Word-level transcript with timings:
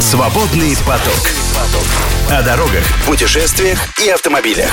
Свободный 0.00 0.74
поток. 0.78 1.30
О 2.30 2.42
дорогах, 2.42 2.84
путешествиях 3.06 3.78
и 3.98 4.08
автомобилях. 4.08 4.70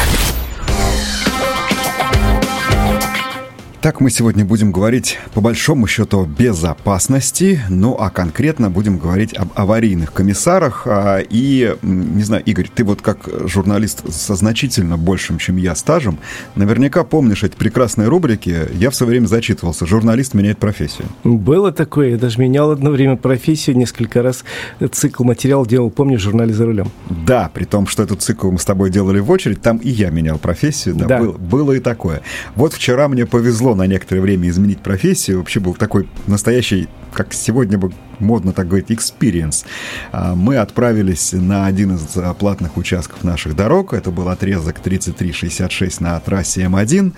Так 3.79 4.01
мы 4.01 4.09
сегодня 4.09 4.43
будем 4.43 4.71
говорить 4.71 5.19
по 5.35 5.41
большому 5.41 5.85
счету 5.85 6.23
о 6.23 6.25
безопасности, 6.25 7.61
ну 7.69 7.95
а 7.97 8.09
конкретно 8.09 8.71
будем 8.71 8.97
говорить 8.97 9.33
об 9.33 9.49
аварийных 9.53 10.11
комиссарах. 10.13 10.87
А, 10.87 11.19
и, 11.19 11.75
не 11.83 12.23
знаю, 12.23 12.43
Игорь, 12.43 12.69
ты 12.73 12.83
вот 12.83 13.03
как 13.03 13.29
журналист 13.45 14.11
со 14.11 14.35
значительно 14.35 14.97
большим, 14.97 15.37
чем 15.37 15.57
я, 15.57 15.75
стажем, 15.75 16.17
наверняка 16.55 17.03
помнишь 17.03 17.43
эти 17.43 17.55
прекрасные 17.55 18.07
рубрики. 18.07 18.67
Я 18.73 18.89
в 18.89 18.95
свое 18.95 19.11
время 19.11 19.27
зачитывался. 19.27 19.85
Журналист 19.85 20.33
меняет 20.33 20.57
профессию. 20.57 21.07
Было 21.23 21.71
такое. 21.71 22.09
Я 22.09 22.17
даже 22.17 22.41
менял 22.41 22.71
одно 22.71 22.89
время 22.89 23.15
профессию, 23.15 23.77
несколько 23.77 24.23
раз 24.23 24.43
цикл 24.91 25.23
материал 25.23 25.67
делал, 25.67 25.91
помню, 25.91 26.17
журналист 26.17 26.57
за 26.57 26.65
рулем. 26.65 26.91
Да, 27.09 27.51
при 27.53 27.65
том, 27.65 27.85
что 27.85 28.01
этот 28.01 28.23
цикл 28.23 28.49
мы 28.49 28.57
с 28.57 28.65
тобой 28.65 28.89
делали 28.89 29.19
в 29.19 29.29
очередь, 29.29 29.61
там 29.61 29.77
и 29.77 29.89
я 29.89 30.09
менял 30.09 30.39
профессию. 30.39 30.95
Да, 30.95 31.05
да. 31.05 31.19
Было, 31.19 31.33
было 31.33 31.71
и 31.73 31.79
такое. 31.79 32.23
Вот 32.55 32.73
вчера 32.73 33.07
мне 33.07 33.27
повезло 33.27 33.67
на 33.77 33.87
некоторое 33.87 34.21
время 34.21 34.49
изменить 34.49 34.79
профессию. 34.79 35.39
Вообще 35.39 35.59
был 35.59 35.73
такой 35.73 36.09
настоящий, 36.27 36.87
как 37.13 37.33
сегодня 37.33 37.77
бы 37.77 37.91
модно 38.19 38.51
так 38.51 38.67
говорить, 38.67 38.89
experience. 38.91 39.65
А, 40.11 40.35
мы 40.35 40.57
отправились 40.57 41.33
на 41.33 41.65
один 41.65 41.95
из 41.95 42.05
а, 42.17 42.33
платных 42.33 42.77
участков 42.77 43.23
наших 43.23 43.55
дорог. 43.55 43.93
Это 43.93 44.11
был 44.11 44.29
отрезок 44.29 44.79
3366 44.79 46.01
на 46.01 46.19
трассе 46.19 46.63
М1 46.63 47.13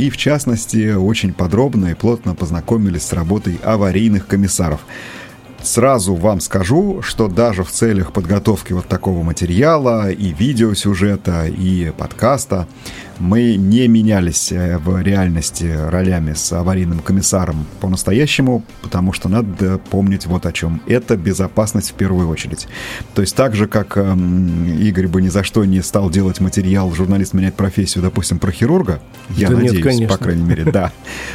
и, 0.00 0.08
в 0.08 0.16
частности, 0.16 0.94
очень 0.94 1.34
подробно 1.34 1.88
и 1.88 1.94
плотно 1.94 2.34
познакомились 2.34 3.02
с 3.02 3.12
работой 3.12 3.60
аварийных 3.62 4.26
комиссаров. 4.26 4.80
Сразу 5.62 6.14
вам 6.14 6.40
скажу, 6.40 7.02
что 7.02 7.28
даже 7.28 7.64
в 7.64 7.70
целях 7.70 8.14
подготовки 8.14 8.72
вот 8.72 8.86
такого 8.86 9.22
материала 9.22 10.10
и 10.10 10.32
видеосюжета, 10.32 11.46
и 11.48 11.92
подкаста 11.98 12.66
мы 13.20 13.56
не 13.56 13.86
менялись 13.86 14.50
э, 14.50 14.78
в 14.78 15.00
реальности 15.00 15.70
ролями 15.88 16.32
с 16.32 16.52
аварийным 16.52 17.00
комиссаром 17.00 17.66
по-настоящему, 17.80 18.64
потому 18.82 19.12
что 19.12 19.28
надо 19.28 19.78
помнить 19.78 20.26
вот 20.26 20.46
о 20.46 20.52
чем. 20.52 20.80
Это 20.86 21.16
безопасность 21.16 21.90
в 21.90 21.94
первую 21.94 22.28
очередь. 22.28 22.66
То 23.14 23.20
есть 23.20 23.36
так 23.36 23.54
же, 23.54 23.68
как 23.68 23.96
э, 23.96 24.16
Игорь 24.80 25.06
бы 25.06 25.20
ни 25.20 25.28
за 25.28 25.44
что 25.44 25.64
не 25.64 25.82
стал 25.82 26.10
делать 26.10 26.40
материал 26.40 26.90
«Журналист 26.92 27.34
меняет 27.34 27.54
профессию», 27.54 28.02
допустим, 28.02 28.38
про 28.38 28.50
хирурга, 28.52 29.00
я 29.30 29.48
да 29.48 29.56
надеюсь, 29.56 29.98
нет, 29.98 30.10
по 30.10 30.16
крайней 30.16 30.42
мере, 30.42 30.64
да. 30.64 30.90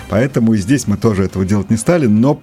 Поэтому 0.10 0.54
и 0.54 0.58
здесь 0.58 0.88
мы 0.88 0.98
тоже 0.98 1.24
этого 1.24 1.46
делать 1.46 1.70
не 1.70 1.78
стали, 1.78 2.08
но 2.08 2.42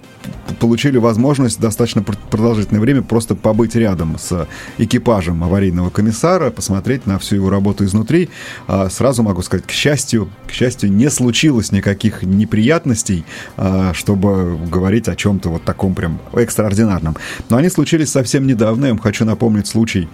получили 0.59 0.97
возможность 0.97 1.59
достаточно 1.59 2.01
продолжительное 2.01 2.79
время 2.79 3.01
просто 3.01 3.35
побыть 3.35 3.75
рядом 3.75 4.17
с 4.17 4.47
экипажем 4.77 5.43
аварийного 5.43 5.89
комиссара, 5.89 6.49
посмотреть 6.49 7.05
на 7.05 7.19
всю 7.19 7.35
его 7.35 7.49
работу 7.49 7.83
изнутри. 7.83 8.29
А 8.67 8.89
сразу 8.89 9.23
могу 9.23 9.32
могу 9.33 9.41
сказать, 9.41 9.65
к 9.65 9.71
счастью, 9.71 10.29
к 10.47 10.51
счастью, 10.51 10.91
не 10.91 11.09
случилось 11.09 11.71
никаких 11.71 12.23
неприятностей, 12.23 13.25
а, 13.57 13.93
чтобы 13.93 14.57
говорить 14.67 15.07
о 15.07 15.15
чем-то 15.15 15.49
вот 15.49 15.63
таком 15.63 15.95
прям 15.95 16.19
экстраординарном. 16.33 17.17
Но 17.49 17.57
они 17.57 17.69
случились 17.69 18.09
совсем 18.09 18.47
недавно. 18.47 18.85
Я 18.85 18.91
вам 18.91 18.99
хочу 18.99 19.25
напомнить 19.25 19.67
случай 19.67 20.07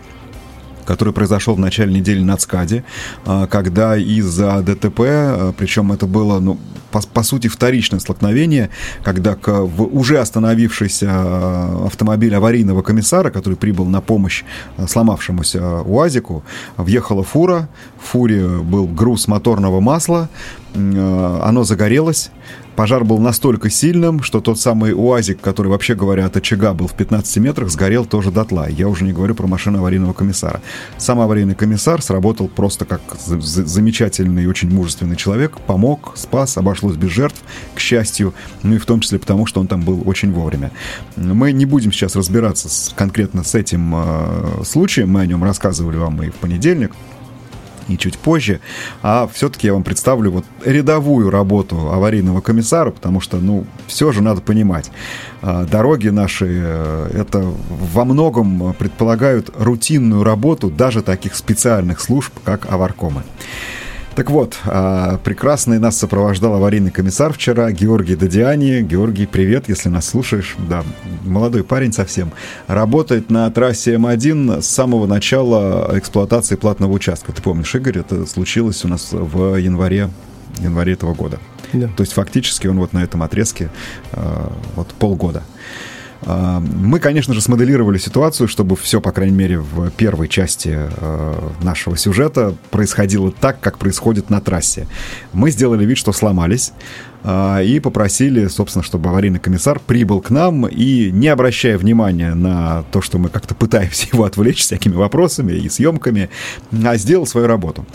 который 0.89 1.13
произошел 1.13 1.53
в 1.53 1.59
начале 1.59 1.93
недели 1.93 2.23
на 2.23 2.35
ЦКАДе, 2.35 2.83
а, 3.23 3.45
когда 3.45 3.95
из-за 3.95 4.59
ДТП, 4.63 5.01
а, 5.01 5.53
причем 5.55 5.91
это 5.91 6.07
было, 6.07 6.39
ну, 6.39 6.57
по, 6.89 6.99
по 7.01 7.21
сути, 7.21 7.47
вторичное 7.47 7.99
столкновение, 7.99 8.71
когда 9.03 9.35
к, 9.35 9.49
в 9.49 9.83
уже 9.83 10.17
остановившийся 10.17 11.07
а, 11.11 11.85
автомобиль 11.85 12.33
аварийного 12.33 12.81
комиссара, 12.81 13.29
который 13.29 13.53
прибыл 13.53 13.85
на 13.85 14.01
помощь 14.01 14.43
сломавшемуся 14.87 15.81
УАЗику, 15.83 16.43
въехала 16.75 17.23
фура, 17.23 17.69
в 18.01 18.07
фуре 18.07 18.47
был 18.47 18.87
груз 18.87 19.27
моторного 19.27 19.81
масла, 19.81 20.27
оно 20.73 21.63
загорелось, 21.63 22.31
Пожар 22.79 23.03
был 23.03 23.19
настолько 23.19 23.69
сильным, 23.69 24.23
что 24.23 24.39
тот 24.39 24.57
самый 24.57 24.93
УАЗик, 24.93 25.41
который, 25.41 25.67
вообще 25.67 25.95
говоря, 25.95 26.25
от 26.25 26.37
очага 26.37 26.73
был 26.73 26.87
в 26.87 26.93
15 26.93 27.35
метрах, 27.39 27.69
сгорел 27.69 28.05
тоже 28.05 28.31
дотла. 28.31 28.69
Я 28.69 28.87
уже 28.87 29.03
не 29.03 29.11
говорю 29.11 29.35
про 29.35 29.47
машину 29.47 29.79
аварийного 29.79 30.13
комиссара. 30.13 30.61
Сам 30.97 31.19
аварийный 31.19 31.55
комиссар 31.55 32.01
сработал 32.01 32.47
просто 32.47 32.85
как 32.85 33.01
замечательный 33.17 34.45
и 34.45 34.47
очень 34.47 34.73
мужественный 34.73 35.17
человек, 35.17 35.57
помог, 35.67 36.13
спас, 36.15 36.55
обошлось 36.55 36.95
без 36.95 37.09
жертв, 37.09 37.41
к 37.75 37.81
счастью, 37.81 38.33
ну 38.63 38.75
и 38.75 38.77
в 38.77 38.85
том 38.85 39.01
числе 39.01 39.19
потому, 39.19 39.45
что 39.45 39.59
он 39.59 39.67
там 39.67 39.81
был 39.81 40.01
очень 40.05 40.31
вовремя. 40.31 40.71
Мы 41.17 41.51
не 41.51 41.65
будем 41.65 41.91
сейчас 41.91 42.15
разбираться 42.15 42.69
с, 42.69 42.93
конкретно 42.95 43.43
с 43.43 43.55
этим 43.55 43.93
э, 43.93 44.63
случаем, 44.63 45.09
мы 45.09 45.19
о 45.19 45.25
нем 45.25 45.43
рассказывали 45.43 45.97
вам 45.97 46.23
и 46.23 46.29
в 46.29 46.35
понедельник, 46.35 46.93
и 47.89 47.97
чуть 47.97 48.17
позже. 48.17 48.59
А 49.01 49.27
все-таки 49.31 49.67
я 49.67 49.73
вам 49.73 49.83
представлю 49.83 50.31
вот 50.31 50.45
рядовую 50.63 51.29
работу 51.29 51.91
аварийного 51.91 52.41
комиссара, 52.41 52.91
потому 52.91 53.19
что, 53.19 53.37
ну, 53.37 53.65
все 53.87 54.11
же 54.11 54.21
надо 54.21 54.41
понимать. 54.41 54.91
А, 55.41 55.65
дороги 55.65 56.09
наши, 56.09 56.47
э, 56.49 57.11
это 57.13 57.43
во 57.69 58.05
многом 58.05 58.73
предполагают 58.73 59.49
рутинную 59.57 60.23
работу 60.23 60.69
даже 60.69 61.01
таких 61.01 61.35
специальных 61.35 61.99
служб, 61.99 62.33
как 62.43 62.71
аваркомы. 62.71 63.23
Так 64.19 64.31
вот, 64.31 64.57
а, 64.65 65.17
прекрасный 65.23 65.79
нас 65.79 65.97
сопровождал 65.97 66.53
аварийный 66.55 66.91
комиссар 66.91 67.31
вчера, 67.31 67.71
Георгий 67.71 68.17
Дадиани. 68.17 68.81
Георгий, 68.81 69.25
привет, 69.25 69.69
если 69.69 69.87
нас 69.87 70.09
слушаешь. 70.09 70.57
Да, 70.67 70.83
молодой 71.23 71.63
парень 71.63 71.93
совсем. 71.93 72.33
Работает 72.67 73.29
на 73.29 73.49
трассе 73.49 73.93
М1 73.93 74.61
с 74.61 74.67
самого 74.67 75.07
начала 75.07 75.89
эксплуатации 75.93 76.57
платного 76.57 76.91
участка. 76.91 77.31
Ты 77.31 77.41
помнишь, 77.41 77.73
Игорь, 77.73 77.99
это 77.99 78.25
случилось 78.25 78.83
у 78.83 78.89
нас 78.89 79.07
в 79.13 79.55
январе, 79.55 80.09
январе 80.57 80.91
этого 80.91 81.13
года. 81.13 81.39
Да. 81.71 81.87
То 81.87 82.01
есть 82.01 82.11
фактически 82.11 82.67
он 82.67 82.77
вот 82.77 82.91
на 82.91 83.01
этом 83.01 83.23
отрезке 83.23 83.69
а, 84.11 84.51
вот 84.75 84.89
полгода. 84.95 85.43
А, 86.25 86.59
мы, 86.59 86.99
конечно 86.99 87.33
же, 87.33 87.41
смоделировали 87.41 87.97
ситуацию, 87.97 88.47
чтобы 88.47 88.75
все, 88.75 88.99
по 89.01 89.11
крайней 89.11 89.35
мере, 89.35 89.59
в 89.59 89.89
первой 89.91 90.27
части 90.27 90.75
а, 90.75 91.51
нашего 91.61 91.97
сюжета 91.97 92.55
происходило 92.71 93.31
так, 93.31 93.59
как 93.59 93.77
происходит 93.77 94.29
на 94.29 94.41
трассе. 94.41 94.87
Мы 95.33 95.51
сделали 95.51 95.85
вид, 95.85 95.97
что 95.97 96.11
сломались, 96.11 96.73
а, 97.23 97.61
и 97.61 97.79
попросили, 97.79 98.47
собственно, 98.47 98.83
чтобы 98.83 99.09
аварийный 99.09 99.39
комиссар 99.39 99.79
прибыл 99.79 100.21
к 100.21 100.29
нам 100.29 100.67
и, 100.67 101.11
не 101.11 101.27
обращая 101.27 101.77
внимания 101.77 102.33
на 102.33 102.83
то, 102.91 103.01
что 103.01 103.17
мы 103.17 103.29
как-то 103.29 103.55
пытаемся 103.55 104.07
его 104.13 104.25
отвлечь 104.25 104.61
всякими 104.61 104.95
вопросами 104.95 105.53
и 105.53 105.69
съемками, 105.69 106.29
а 106.83 106.97
сделал 106.97 107.25
свою 107.25 107.47
работу. 107.47 107.85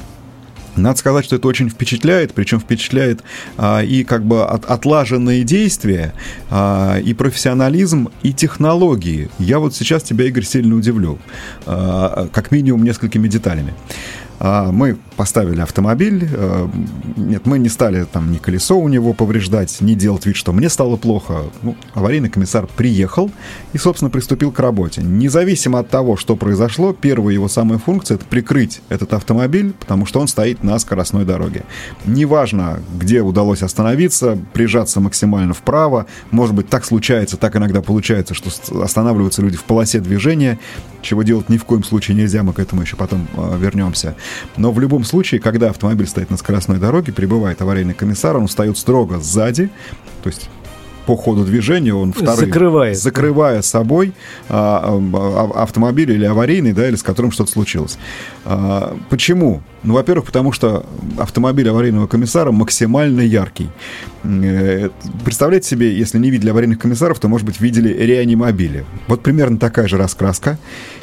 Надо 0.76 0.98
сказать, 0.98 1.24
что 1.24 1.36
это 1.36 1.46
очень 1.48 1.68
впечатляет, 1.70 2.34
причем 2.34 2.60
впечатляет 2.60 3.22
а, 3.56 3.80
и 3.82 4.04
как 4.04 4.24
бы 4.24 4.44
от, 4.44 4.64
отлаженные 4.64 5.44
действия, 5.44 6.12
а, 6.50 6.98
и 6.98 7.14
профессионализм, 7.14 8.08
и 8.22 8.32
технологии. 8.32 9.30
Я 9.38 9.58
вот 9.58 9.74
сейчас 9.74 10.02
тебя, 10.02 10.26
Игорь, 10.26 10.44
сильно 10.44 10.74
удивлю, 10.74 11.18
а, 11.66 12.28
как 12.32 12.50
минимум 12.50 12.84
несколькими 12.84 13.28
деталями. 13.28 13.74
А, 14.40 14.70
мы 14.72 14.96
поставили 15.16 15.60
автомобиль. 15.60 16.28
Э, 16.30 16.68
нет, 17.16 17.46
мы 17.46 17.58
не 17.58 17.68
стали 17.68 18.04
там 18.04 18.32
ни 18.32 18.38
колесо 18.38 18.76
у 18.76 18.88
него 18.88 19.12
повреждать, 19.12 19.80
ни 19.80 19.94
делать 19.94 20.26
вид, 20.26 20.36
что 20.36 20.52
мне 20.52 20.68
стало 20.68 20.96
плохо. 20.96 21.44
Ну, 21.62 21.76
аварийный 21.94 22.28
комиссар 22.28 22.66
приехал 22.66 23.30
и, 23.72 23.78
собственно, 23.78 24.10
приступил 24.10 24.50
к 24.50 24.58
работе. 24.58 25.02
Независимо 25.02 25.78
от 25.78 25.88
того, 25.88 26.16
что 26.16 26.36
произошло, 26.36 26.92
первая 26.92 27.34
его 27.34 27.48
самая 27.48 27.78
функция— 27.78 28.14
это 28.16 28.24
прикрыть 28.24 28.80
этот 28.88 29.14
автомобиль, 29.14 29.72
потому 29.72 30.06
что 30.06 30.20
он 30.20 30.28
стоит 30.28 30.62
на 30.64 30.78
скоростной 30.78 31.24
дороге. 31.24 31.62
Неважно, 32.04 32.80
где 32.98 33.22
удалось 33.22 33.62
остановиться, 33.62 34.38
прижаться 34.52 35.00
максимально 35.00 35.54
вправо. 35.54 36.06
Может 36.30 36.54
быть, 36.54 36.68
так 36.68 36.84
случается, 36.84 37.36
так 37.36 37.56
иногда 37.56 37.82
получается, 37.82 38.34
что 38.34 38.50
останавливаются 38.82 39.42
люди 39.42 39.56
в 39.56 39.64
полосе 39.64 40.00
движения, 40.00 40.58
чего 41.02 41.22
делать 41.22 41.48
ни 41.48 41.58
в 41.58 41.64
коем 41.64 41.84
случае 41.84 42.16
нельзя, 42.16 42.42
мы 42.42 42.52
к 42.52 42.58
этому 42.58 42.82
еще 42.82 42.96
потом 42.96 43.28
э, 43.36 43.58
вернемся. 43.58 44.16
Но 44.56 44.72
в 44.72 44.80
любом 44.80 45.04
случае, 45.04 45.40
когда 45.40 45.70
автомобиль 45.70 46.06
стоит 46.06 46.30
на 46.30 46.36
скоростной 46.36 46.78
дороге, 46.78 47.12
прибывает 47.12 47.60
аварийный 47.60 47.94
комиссар, 47.94 48.36
он 48.36 48.46
встает 48.46 48.78
строго 48.78 49.20
сзади, 49.20 49.70
то 50.22 50.28
есть 50.28 50.48
по 51.06 51.16
ходу 51.16 51.44
движения 51.44 51.94
он 51.94 52.12
вторым, 52.12 52.46
закрывает. 52.46 52.98
закрывая 52.98 53.62
собой 53.62 54.12
а, 54.48 54.98
а, 55.12 55.62
автомобиль 55.62 56.12
или 56.12 56.24
аварийный, 56.24 56.72
да, 56.72 56.88
или 56.88 56.96
с 56.96 57.02
которым 57.02 57.30
что-то 57.30 57.52
случилось. 57.52 57.98
А, 58.44 58.96
почему? 59.10 59.62
Ну, 59.84 59.92
во-первых, 59.92 60.24
потому 60.24 60.50
что 60.50 60.86
автомобиль 61.18 61.68
аварийного 61.68 62.06
комиссара 62.06 62.50
максимально 62.50 63.20
яркий. 63.20 63.68
Э, 64.24 64.88
представляете 65.24 65.68
себе, 65.68 65.94
если 65.94 66.18
не 66.18 66.30
видели 66.30 66.48
аварийных 66.48 66.78
комиссаров, 66.78 67.20
то, 67.20 67.28
может 67.28 67.46
быть, 67.46 67.60
видели 67.60 67.92
реанимобили. 67.92 68.86
Вот 69.08 69.22
примерно 69.22 69.58
такая 69.58 69.86
же 69.86 69.98
раскраска. 69.98 70.58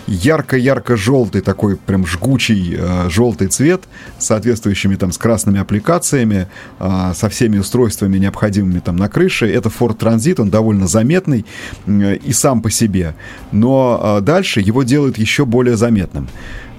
Ярко-ярко-желтый 0.07 1.41
такой 1.41 1.77
прям 1.77 2.07
жгучий 2.07 2.75
э, 2.75 3.09
желтый 3.09 3.47
цвет 3.47 3.83
с 4.17 4.25
соответствующими 4.25 4.95
там 4.95 5.11
с 5.11 5.17
красными 5.19 5.59
аппликациями, 5.59 6.47
э, 6.79 7.11
со 7.15 7.29
всеми 7.29 7.59
устройствами 7.59 8.17
необходимыми 8.17 8.79
там 8.79 8.95
на 8.95 9.09
крыше. 9.09 9.47
Это 9.47 9.69
Ford 9.69 9.97
Transit, 9.97 10.41
он 10.41 10.49
довольно 10.49 10.87
заметный 10.87 11.45
э, 11.85 12.15
и 12.15 12.33
сам 12.33 12.63
по 12.63 12.71
себе. 12.71 13.13
Но 13.51 14.17
э, 14.17 14.21
дальше 14.21 14.59
его 14.59 14.81
делают 14.81 15.19
еще 15.19 15.45
более 15.45 15.77
заметным. 15.77 16.27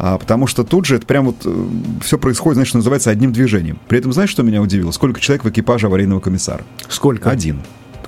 А, 0.03 0.19
потому 0.19 0.49
что 0.49 0.65
тут 0.65 0.85
же 0.85 0.97
это 0.97 1.07
прям 1.07 1.27
вот 1.27 1.37
э, 1.45 1.67
все 2.03 2.19
происходит, 2.19 2.57
значит, 2.57 2.75
называется 2.75 3.11
одним 3.11 3.33
движением. 3.33 3.79
При 3.87 4.01
этом, 4.01 4.13
знаешь, 4.13 4.31
что 4.31 4.43
меня 4.43 4.61
удивило? 4.61 4.91
Сколько 4.91 5.21
человек 5.21 5.45
в 5.45 5.49
экипаже 5.49 5.87
аварийного 5.87 6.19
комиссара? 6.19 6.65
Сколько? 6.89 7.31
Один. 7.31 7.61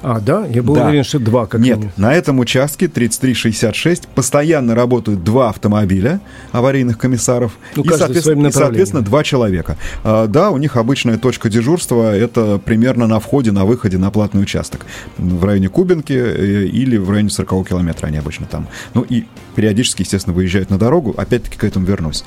А, 0.05 0.21
да? 0.21 0.47
Я 0.47 0.62
был 0.62 0.75
да. 0.75 0.87
уверен, 0.87 1.03
что 1.03 1.19
два. 1.19 1.47
Как 1.47 1.61
Нет, 1.61 1.79
минимум. 1.79 1.93
на 1.97 2.15
этом 2.15 2.39
участке 2.39 2.89
3366 2.89 4.06
постоянно 4.09 4.75
работают 4.75 5.25
два 5.25 5.49
автомобиля 5.49 6.21
аварийных 6.53 6.99
комиссаров 6.99 7.56
ну, 7.75 7.83
и, 7.83 7.89
соответственно, 7.89 8.49
и, 8.49 8.51
соответственно, 8.51 9.03
два 9.03 9.25
человека. 9.25 9.79
А, 10.03 10.27
да, 10.27 10.51
у 10.51 10.59
них 10.59 10.77
обычная 10.77 11.17
точка 11.17 11.49
дежурства– 11.49 12.15
это 12.17 12.61
примерно 12.62 13.06
на 13.06 13.19
входе, 13.19 13.51
на 13.51 13.65
выходе 13.65 13.97
на 13.97 14.11
платный 14.11 14.43
участок. 14.43 14.85
В 15.17 15.43
районе 15.43 15.71
Кубинки 15.71 16.12
э, 16.12 16.67
или 16.67 16.99
в 16.99 17.09
районе 17.11 17.31
40 17.31 17.67
километра 17.67 18.09
они 18.09 18.19
обычно 18.19 18.45
там. 18.45 18.69
Ну 18.93 19.06
и 19.09 19.25
периодически, 19.55 20.03
естественно, 20.03 20.35
выезжают 20.35 20.69
на 20.69 20.79
дорогу. 20.79 21.15
Опять-таки 21.17 21.56
к 21.56 21.65
этому 21.65 21.87
вернусь. 21.87 22.25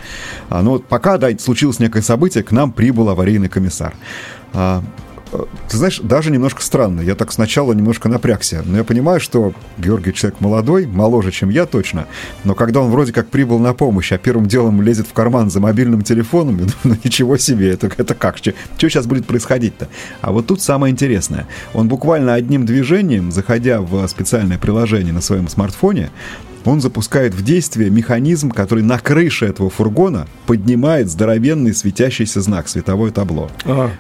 А, 0.50 0.64
но 0.64 0.80
пока, 0.80 1.20
да, 1.20 1.30
случилось 1.38 1.78
некое 1.78 2.02
событие, 2.02 2.44
к 2.44 2.52
нам 2.52 2.72
прибыл 2.72 3.10
аварийный 3.10 3.50
комиссар. 3.50 3.94
А, 5.32 5.48
ты 5.70 5.78
знаешь, 5.78 6.00
даже 6.00 6.32
немножко 6.32 6.62
странно. 6.62 7.02
Я 7.02 7.16
так 7.16 7.32
сначала 7.32 7.74
немножко 7.74 8.10
напрягся. 8.10 8.64
Но 8.66 8.78
я 8.78 8.84
понимаю, 8.84 9.20
что 9.20 9.54
Георгий 9.78 10.14
человек 10.14 10.40
молодой, 10.42 10.86
моложе, 10.86 11.32
чем 11.32 11.50
я 11.50 11.66
точно. 11.66 12.08
Но 12.44 12.56
когда 12.56 12.82
он 12.82 12.92
вроде 12.92 13.14
как 13.14 13.30
прибыл 13.30 13.60
на 13.60 13.74
помощь, 13.74 14.12
а 14.12 14.18
первым 14.18 14.48
делом 14.48 14.82
лезет 14.82 15.08
в 15.08 15.14
карман 15.14 15.50
за 15.50 15.60
мобильным 15.60 16.02
телефоном, 16.02 16.58
ну, 16.58 16.68
ну 16.84 16.96
ничего 17.04 17.38
себе, 17.38 17.72
это, 17.72 17.92
это 17.98 18.16
как? 18.16 18.38
Что, 18.38 18.54
что 18.78 18.90
сейчас 18.90 19.06
будет 19.06 19.26
происходить-то? 19.26 19.88
А 20.22 20.32
вот 20.32 20.48
тут 20.48 20.62
самое 20.62 20.92
интересное. 20.92 21.48
Он 21.74 21.88
буквально 21.88 22.34
одним 22.34 22.66
движением, 22.66 23.32
заходя 23.32 23.82
в 23.82 24.08
специальное 24.08 24.58
приложение 24.58 25.14
на 25.14 25.22
своем 25.22 25.48
смартфоне, 25.48 26.10
он 26.68 26.82
запускает 26.82 27.34
в 27.34 27.44
действие 27.44 27.90
механизм, 27.90 28.52
который 28.52 28.84
на 28.84 29.00
крыше 29.00 29.46
этого 29.46 29.70
фургона 29.70 30.28
поднимает 30.46 31.10
здоровенный 31.10 31.74
светящийся 31.74 32.42
знак, 32.42 32.68
световое 32.68 33.12
табло. 33.12 33.50
Ага. 33.64 33.92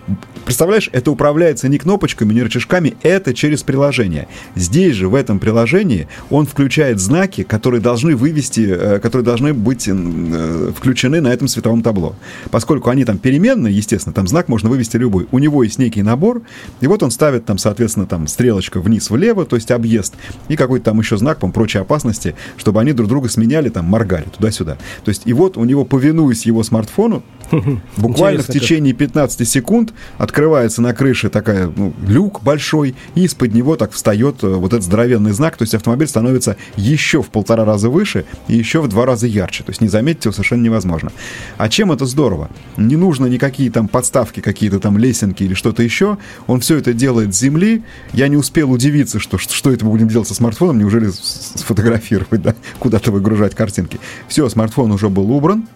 Представляешь, 0.44 0.90
это 0.92 1.12
управляется 1.12 1.70
не 1.70 1.78
кнопочками, 1.78 2.34
не 2.34 2.44
рычажками, 2.44 2.96
это 3.04 3.34
через 3.34 3.64
приложение. 3.64 4.28
Здесь 4.56 4.96
же, 4.96 5.08
в 5.08 5.16
этом 5.16 5.40
приложении, 5.40 6.08
он 6.30 6.46
включает 6.46 7.00
знаки, 7.00 7.44
которые 7.44 7.82
должны 7.82 8.16
вывести, 8.16 8.68
э, 8.70 9.00
которые 9.00 9.26
должны 9.26 9.54
быть 9.54 9.88
э, 9.88 10.72
включены 10.76 11.22
на 11.22 11.30
этом 11.30 11.48
световом 11.48 11.82
табло. 11.82 12.16
Поскольку 12.52 12.90
они 12.90 13.06
там 13.06 13.18
переменные, 13.18 13.76
естественно, 13.76 14.14
там 14.14 14.28
знак 14.28 14.50
можно 14.50 14.70
вывести 14.70 14.98
любой. 14.98 15.28
У 15.32 15.40
него 15.40 15.64
есть 15.64 15.80
некий 15.80 16.02
набор, 16.02 16.42
и 16.82 16.88
вот 16.88 17.04
он 17.04 17.12
ставит 17.12 17.46
там, 17.46 17.58
соответственно, 17.58 18.06
там 18.06 18.28
стрелочка 18.28 18.82
вниз-влево, 18.82 19.46
то 19.46 19.56
есть 19.56 19.72
объезд, 19.72 20.16
и 20.50 20.56
какой-то 20.56 20.86
там 20.86 21.00
еще 21.00 21.18
знак, 21.18 21.40
по 21.40 21.48
прочей 21.50 21.80
опасности, 21.80 22.36
чтобы 22.58 22.82
они 22.82 22.94
друг 22.94 23.08
друга 23.08 23.30
сменяли, 23.30 23.70
там, 23.70 23.86
моргали 23.86 24.26
туда-сюда. 24.36 24.78
То 25.04 25.10
есть, 25.10 25.24
и 25.26 25.34
вот 25.34 25.58
у 25.58 25.64
него, 25.64 25.86
повинуясь 25.86 26.46
его 26.46 26.64
смартфону, 26.64 27.24
буквально 27.98 28.44
в 28.44 28.48
течение 28.48 28.94
15 28.94 29.48
секунд 29.48 29.94
открывается 30.18 30.82
на 30.82 30.94
крыше 30.94 31.30
такая 31.30 31.72
ну, 31.76 31.94
люк 32.06 32.42
большой, 32.44 32.96
и 33.16 33.24
из-под 33.24 33.54
него 33.54 33.76
так 33.76 33.92
встает 33.92 34.44
э, 34.44 34.48
вот 34.48 34.74
этот 34.74 34.84
здоровенный 34.84 35.32
знак, 35.32 35.58
то 35.58 35.64
есть 35.64 35.74
автомобиль 35.74 36.08
становится 36.08 36.58
еще 36.76 37.22
в 37.22 37.28
полтора 37.28 37.66
раза 37.66 37.90
выше 37.90 38.26
и 38.48 38.56
еще 38.56 38.82
в 38.82 38.88
два 38.88 39.06
раза 39.06 39.28
ярче. 39.28 39.64
То 39.64 39.72
есть 39.72 39.82
не 39.82 39.88
заметить 39.88 40.26
его 40.26 40.34
совершенно 40.34 40.64
невозможно. 40.64 41.12
А 41.58 41.70
чем 41.70 41.92
это 41.92 42.06
здорово? 42.06 42.50
Не 42.76 42.96
нужно 42.96 43.28
никакие 43.28 43.72
там 43.72 43.88
подставки, 43.88 44.40
какие-то 44.40 44.80
там 44.80 44.98
лесенки 44.98 45.44
или 45.44 45.54
что-то 45.54 45.84
еще. 45.84 46.18
Он 46.48 46.60
все 46.60 46.78
это 46.78 46.94
делает 46.94 47.36
с 47.36 47.40
земли. 47.40 47.84
Я 48.14 48.28
не 48.28 48.38
успел 48.38 48.72
удивиться, 48.72 49.20
что, 49.20 49.38
что 49.38 49.72
это 49.72 49.86
мы 49.86 49.92
будем 49.92 50.08
делать 50.08 50.28
со 50.28 50.34
смартфоном. 50.34 50.80
Неужели 50.80 51.10
сфотографировать, 51.10 52.42
да? 52.48 52.56
Куда-то 52.80 53.12
выгружать 53.12 53.56
картинки. 53.56 54.00
Все, 54.28 54.48
смартфон 54.50 54.92
уже 54.92 55.10
был 55.10 55.32
убран. 55.32 55.68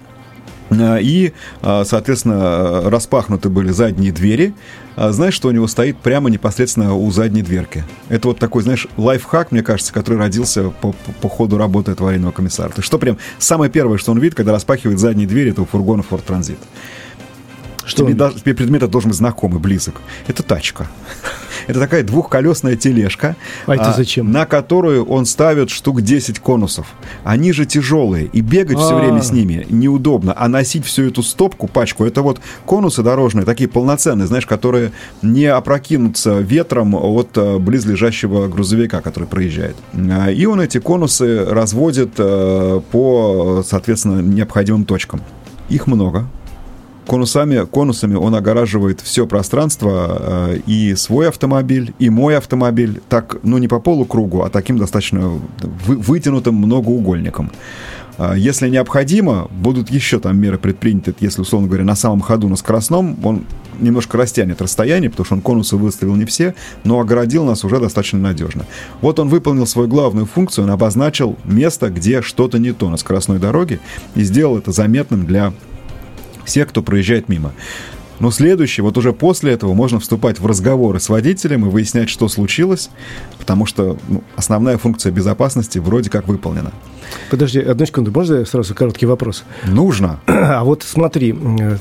А, 0.69 0.97
и, 0.97 1.33
а, 1.61 1.83
соответственно, 1.83 2.89
распахнуты 2.89 3.49
были 3.49 3.71
задние 3.71 4.11
двери. 4.11 4.53
А 4.95 5.11
знаешь, 5.11 5.33
что 5.33 5.49
у 5.49 5.51
него 5.51 5.67
стоит 5.67 5.97
прямо 5.97 6.29
непосредственно 6.29 6.93
у 6.95 7.11
задней 7.11 7.41
дверки? 7.41 7.83
Это 8.07 8.29
вот 8.29 8.39
такой, 8.39 8.63
знаешь, 8.63 8.87
лайфхак, 8.97 9.51
мне 9.51 9.63
кажется, 9.63 9.93
который 9.93 10.17
родился 10.17 10.69
по, 10.69 10.93
по, 10.93 11.11
по 11.13 11.29
ходу 11.29 11.57
работы 11.57 11.91
этого 11.91 12.07
военного 12.07 12.31
комиссара. 12.31 12.69
То 12.69 12.77
есть 12.77 12.87
что 12.87 12.97
прям 12.97 13.17
самое 13.37 13.69
первое, 13.69 13.97
что 13.97 14.11
он 14.11 14.19
видит, 14.19 14.35
когда 14.35 14.53
распахивает 14.53 14.99
задние 14.99 15.27
двери 15.27 15.51
этого 15.51 15.67
фургона 15.67 16.03
Ford 16.09 16.23
Transit? 16.25 16.57
Что 17.83 18.05
тебе, 18.05 18.13
даже, 18.13 18.39
тебе 18.39 18.53
предмет 18.53 18.89
должен 18.89 19.09
быть 19.09 19.17
знакомый, 19.17 19.59
близок. 19.59 19.95
Это 20.27 20.43
тачка. 20.43 20.87
Это 21.67 21.79
такая 21.79 22.03
двухколесная 22.03 22.75
тележка, 22.75 23.35
а 23.65 23.75
это 23.75 23.91
а, 23.91 23.93
зачем? 23.93 24.31
на 24.31 24.45
которую 24.45 25.05
он 25.05 25.25
ставит 25.25 25.69
штук 25.69 26.01
10 26.01 26.39
конусов. 26.39 26.87
Они 27.23 27.51
же 27.51 27.65
тяжелые, 27.65 28.25
и 28.25 28.41
бегать 28.41 28.77
все 28.77 28.97
время 28.97 29.21
с 29.21 29.31
ними 29.31 29.65
неудобно, 29.69 30.33
а 30.37 30.47
носить 30.47 30.85
всю 30.85 31.03
эту 31.07 31.23
стопку, 31.23 31.67
пачку, 31.67 32.05
это 32.05 32.21
вот 32.21 32.39
конусы 32.65 33.03
дорожные, 33.03 33.45
такие 33.45 33.69
полноценные, 33.69 34.27
знаешь, 34.27 34.45
которые 34.45 34.91
не 35.21 35.45
опрокинутся 35.45 36.39
ветром 36.39 36.95
от 36.95 37.37
э, 37.37 37.57
близлежащего 37.57 38.47
грузовика, 38.47 39.01
который 39.01 39.27
проезжает. 39.27 39.75
А, 39.93 40.29
и 40.29 40.45
он 40.45 40.61
эти 40.61 40.79
конусы 40.79 41.45
разводит 41.45 42.13
э, 42.17 42.81
по, 42.91 43.63
соответственно, 43.65 44.21
необходимым 44.21 44.85
точкам. 44.85 45.21
Их 45.69 45.87
много, 45.87 46.27
конусами, 47.11 47.65
конусами 47.65 48.15
он 48.15 48.35
огораживает 48.35 49.01
все 49.01 49.27
пространство, 49.27 50.17
э, 50.53 50.59
и 50.65 50.95
свой 50.95 51.27
автомобиль, 51.27 51.93
и 51.99 52.09
мой 52.09 52.37
автомобиль, 52.37 53.01
так, 53.09 53.35
ну, 53.43 53.57
не 53.57 53.67
по 53.67 53.81
полукругу, 53.81 54.43
а 54.43 54.49
таким 54.49 54.77
достаточно 54.77 55.27
вы, 55.85 55.97
вытянутым 55.97 56.55
многоугольником. 56.55 57.51
А 58.17 58.35
если 58.35 58.69
необходимо, 58.69 59.49
будут 59.51 59.89
еще 59.91 60.19
там 60.19 60.39
меры 60.39 60.57
предприняты, 60.57 61.13
если, 61.19 61.41
условно 61.41 61.67
говоря, 61.67 61.83
на 61.83 61.95
самом 61.95 62.21
ходу 62.21 62.47
на 62.47 62.55
скоростном, 62.55 63.17
он 63.25 63.43
немножко 63.81 64.17
растянет 64.17 64.61
расстояние, 64.61 65.09
потому 65.09 65.25
что 65.25 65.35
он 65.35 65.41
конусы 65.41 65.75
выставил 65.75 66.15
не 66.15 66.23
все, 66.23 66.55
но 66.85 67.01
огородил 67.01 67.43
нас 67.43 67.65
уже 67.65 67.79
достаточно 67.79 68.19
надежно. 68.19 68.65
Вот 69.01 69.19
он 69.19 69.27
выполнил 69.27 69.67
свою 69.67 69.89
главную 69.89 70.27
функцию, 70.27 70.63
он 70.63 70.71
обозначил 70.71 71.35
место, 71.43 71.89
где 71.89 72.21
что-то 72.21 72.57
не 72.57 72.71
то 72.71 72.89
на 72.89 72.95
скоростной 72.95 73.39
дороге, 73.39 73.81
и 74.15 74.23
сделал 74.23 74.57
это 74.57 74.71
заметным 74.71 75.25
для 75.25 75.51
всех, 76.51 76.67
кто 76.67 76.83
проезжает 76.83 77.29
мимо. 77.29 77.53
Но 78.19 78.29
следующий, 78.29 78.81
вот 78.81 78.97
уже 78.97 79.13
после 79.13 79.53
этого 79.53 79.73
можно 79.73 80.01
вступать 80.01 80.39
в 80.39 80.45
разговоры 80.45 80.99
с 80.99 81.07
водителем 81.07 81.65
и 81.65 81.69
выяснять, 81.69 82.09
что 82.09 82.27
случилось, 82.27 82.89
потому 83.39 83.65
что 83.65 83.97
ну, 84.09 84.21
основная 84.35 84.77
функция 84.77 85.13
безопасности 85.13 85.79
вроде 85.79 86.09
как 86.09 86.27
выполнена. 86.27 86.73
Подожди, 87.29 87.59
одну 87.59 87.85
секунду, 87.85 88.11
можно 88.11 88.45
сразу 88.45 88.75
короткий 88.75 89.05
вопрос? 89.05 89.43
Нужно. 89.65 90.19
А 90.51 90.63
вот 90.63 90.83
смотри, 90.83 91.35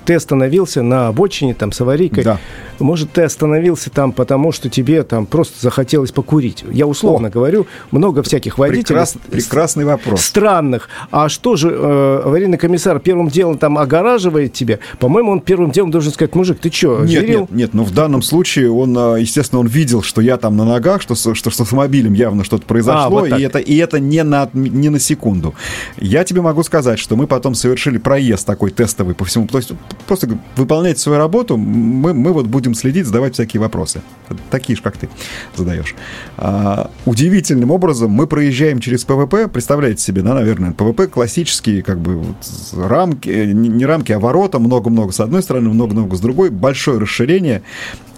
ты 0.05 0.15
остановился 0.15 0.83
на 0.83 1.09
обочине 1.09 1.55
там 1.55 1.73
с 1.73 1.81
аварийкой. 1.81 2.25
Да. 2.25 2.39
Может, 2.79 3.13
ты 3.13 3.23
остановился 3.23 3.91
там, 3.91 4.13
потому 4.13 4.53
что 4.53 4.69
тебе 4.69 5.03
там 5.03 5.27
просто 5.27 5.55
захотелось 5.61 6.13
покурить. 6.13 6.65
Я 6.71 6.87
условно 6.87 7.29
О, 7.29 7.31
говорю, 7.31 7.67
много 7.91 8.23
всяких 8.23 8.59
водителей. 8.59 8.85
Прекрас, 8.85 9.17
прекрасный 9.31 9.85
вопрос. 9.85 10.23
Странных. 10.23 10.89
А 11.11 11.29
что 11.29 11.57
же 11.57 11.71
э, 11.71 12.23
аварийный 12.25 12.59
комиссар 12.59 12.99
первым 13.01 13.29
делом 13.29 13.59
там 13.59 13.77
огораживает 13.79 14.53
тебя? 14.53 14.79
По-моему, 14.99 15.33
он 15.33 15.41
первым 15.41 15.71
делом 15.73 15.91
должен 15.91 16.13
сказать, 16.13 16.35
мужик, 16.35 16.59
ты 16.61 16.71
что, 16.71 17.01
нет, 17.05 17.29
нет, 17.29 17.51
нет, 17.51 17.75
но 17.75 17.85
в 17.85 17.93
данном 17.93 18.23
случае 18.23 18.71
он, 18.71 18.97
э, 18.97 19.21
естественно, 19.21 19.61
он 19.61 19.67
видел, 19.67 20.03
что 20.03 20.21
я 20.21 20.37
там 20.37 20.57
на 20.57 20.65
ногах, 20.65 21.03
что, 21.03 21.15
что, 21.15 21.35
что 21.35 21.51
с 21.51 21.61
автомобилем 21.61 22.13
явно 22.13 22.45
что-то 22.45 22.65
произошло, 22.67 23.05
а, 23.05 23.09
вот 23.11 23.39
и, 23.39 23.43
это, 23.43 23.59
и 23.59 23.77
это 23.77 23.99
не 24.01 24.23
на, 24.23 24.49
не 24.55 24.89
на 24.89 24.99
секунду. 24.99 25.20
Я 25.97 26.25
тебе 26.25 26.41
могу 26.41 26.63
сказать, 26.63 26.99
что 26.99 27.17
мы 27.17 27.27
потом 27.27 27.55
совершили 27.55 27.99
проезд 27.99 28.47
такой 28.47 28.71
тестовый 28.71 29.15
по 29.15 29.25
всему. 29.25 29.47
То 29.47 29.59
есть 29.59 29.73
просто 30.07 30.39
выполняйте 30.57 31.01
свою 31.01 31.19
работу, 31.19 31.57
мы, 31.57 32.15
мы 32.15 32.33
вот 32.33 32.47
будем 32.47 32.75
следить, 32.75 33.07
задавать 33.07 33.35
всякие 33.35 33.61
вопросы. 33.61 34.03
Такие 34.51 34.77
же, 34.77 34.83
как 34.83 34.97
ты 34.97 35.09
задаешь. 35.57 35.95
А, 36.37 36.91
удивительным 37.05 37.71
образом 37.71 38.11
мы 38.11 38.27
проезжаем 38.27 38.81
через 38.81 39.05
ПВП, 39.05 39.49
представляете 39.49 40.03
себе, 40.03 40.23
да, 40.23 40.35
наверное, 40.35 40.73
ПВП 40.73 41.07
классические, 41.07 41.83
как 41.83 42.01
бы 42.01 42.17
вот, 42.17 42.37
рамки, 42.77 43.29
не 43.29 43.85
рамки, 43.85 44.13
а 44.13 44.19
ворота, 44.19 44.59
много-много 44.59 45.13
с 45.13 45.21
одной 45.21 45.43
стороны, 45.43 45.71
много-много 45.71 46.17
с 46.17 46.21
другой, 46.21 46.51
большое 46.51 46.99
расширение. 46.99 47.63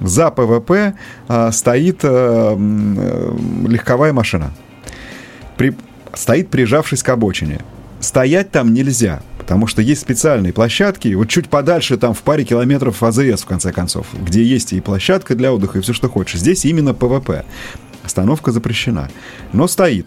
За 0.00 0.30
ПВП 0.30 0.94
а, 1.28 1.52
стоит 1.52 2.00
а, 2.02 2.56
легковая 3.66 4.12
машина. 4.12 4.52
При, 5.56 5.74
стоит 6.14 6.50
прижавшись 6.50 7.02
к 7.02 7.08
обочине. 7.08 7.60
Стоять 8.00 8.50
там 8.50 8.74
нельзя, 8.74 9.22
Потому 9.42 9.66
что 9.66 9.82
есть 9.82 10.00
специальные 10.00 10.52
площадки, 10.52 11.12
вот 11.14 11.28
чуть 11.28 11.48
подальше, 11.48 11.96
там 11.96 12.14
в 12.14 12.22
паре 12.22 12.44
километров 12.44 13.02
АЗС, 13.02 13.42
в 13.42 13.46
конце 13.46 13.72
концов, 13.72 14.06
где 14.24 14.44
есть 14.44 14.72
и 14.72 14.80
площадка 14.80 15.34
для 15.34 15.52
отдыха, 15.52 15.80
и 15.80 15.82
все, 15.82 15.92
что 15.92 16.08
хочешь. 16.08 16.38
Здесь 16.38 16.64
именно 16.64 16.94
ПВП. 16.94 17.44
Остановка 18.04 18.52
запрещена. 18.52 19.10
Но 19.52 19.66
стоит. 19.66 20.06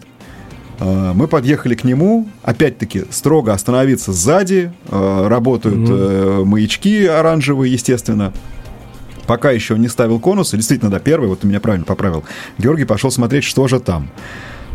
А, 0.80 1.12
мы 1.12 1.28
подъехали 1.28 1.74
к 1.74 1.84
нему, 1.84 2.30
опять-таки 2.42 3.04
строго 3.10 3.52
остановиться 3.52 4.14
сзади, 4.14 4.72
а, 4.88 5.28
работают 5.28 5.86
mm-hmm. 5.86 6.44
маячки 6.44 7.04
оранжевые, 7.04 7.70
естественно. 7.70 8.32
Пока 9.26 9.50
еще 9.50 9.78
не 9.78 9.88
ставил 9.88 10.18
конусы, 10.18 10.56
действительно, 10.56 10.90
да, 10.90 10.98
первый, 10.98 11.28
вот 11.28 11.40
ты 11.40 11.46
меня 11.46 11.60
правильно 11.60 11.84
поправил. 11.84 12.24
Георгий 12.56 12.84
пошел 12.84 13.10
смотреть, 13.10 13.44
что 13.44 13.68
же 13.68 13.80
там. 13.80 14.08